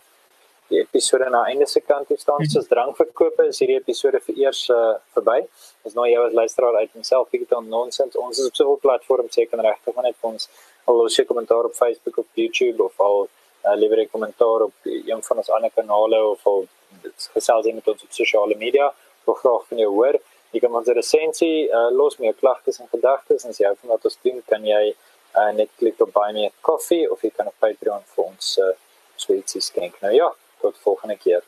die 0.70 0.80
episode 0.80 1.30
na 1.30 1.44
einde 1.50 1.68
se 1.68 1.80
kant 1.80 2.08
toe 2.08 2.18
staan. 2.18 2.46
Soos 2.50 2.68
drankverkope 2.68 3.46
is 3.52 3.60
hierdie 3.62 3.78
episode 3.78 4.20
vir 4.28 4.36
eers 4.46 4.62
uh, 4.74 4.96
verby. 5.16 5.40
Ons 5.86 5.96
nou 5.98 6.06
jou 6.10 6.24
as 6.28 6.34
luisteraar 6.34 6.80
uit 6.82 6.92
homself 6.98 7.30
bietjie 7.34 7.58
on 7.58 7.70
nonsense. 7.70 8.20
Ons 8.20 8.40
is 8.40 8.50
op 8.50 8.56
soveel 8.60 8.80
platforms 8.86 9.34
seker 9.40 9.62
regtig 9.68 9.96
maar 9.96 10.08
net 10.10 10.30
ons 10.32 10.50
al 10.86 11.00
los 11.00 11.18
jy 11.18 11.26
kommentaar 11.26 11.70
op 11.70 11.76
Facebook 11.76 12.18
of 12.24 12.28
YouTube 12.40 12.84
of 12.84 13.00
al 13.00 13.28
uh, 13.28 13.76
lewer 13.76 14.04
'n 14.04 14.10
kommentaar 14.12 14.68
op 14.70 14.76
een 14.84 15.24
van 15.24 15.38
ons 15.38 15.50
ander 15.50 15.72
kanale 15.72 16.20
of 16.34 16.48
al 16.48 16.68
gesels 17.36 17.66
met 17.74 17.88
ons 17.88 18.04
op 18.04 18.12
sosiale 18.12 18.56
media. 18.56 18.94
Ek 19.28 19.38
graag 19.44 19.68
van 19.68 19.78
jou 19.78 19.92
hoor. 19.92 20.20
Jy 20.54 20.62
kan 20.62 20.76
ons 20.78 20.92
resensie 20.94 21.66
uh, 21.66 21.90
los 21.92 22.20
met 22.20 22.30
jou 22.30 22.36
klagtes 22.44 22.80
en 22.80 22.90
gedagtes 22.92 23.46
en 23.46 23.54
as 23.56 23.62
jy 23.62 23.72
van 23.74 23.96
wat 23.96 24.06
ons 24.10 24.20
doen, 24.26 24.42
kan 24.50 24.66
jy 24.68 24.84
uh, 24.92 25.50
net 25.58 25.72
klik 25.82 26.02
op 26.06 26.14
buy 26.14 26.30
me 26.36 26.46
a 26.50 26.54
coffee 26.62 27.10
of 27.10 27.24
jy 27.26 27.32
kan 27.34 27.50
op 27.50 27.58
Patreon 27.64 28.06
vir 28.14 28.28
ons 28.28 28.54
uh, 28.62 28.74
sweetsies 29.18 29.72
skenk. 29.72 29.98
Nou 30.06 30.14
ja, 30.14 30.30
tot 30.62 30.78
volgende 30.86 31.18
keer. 31.18 31.42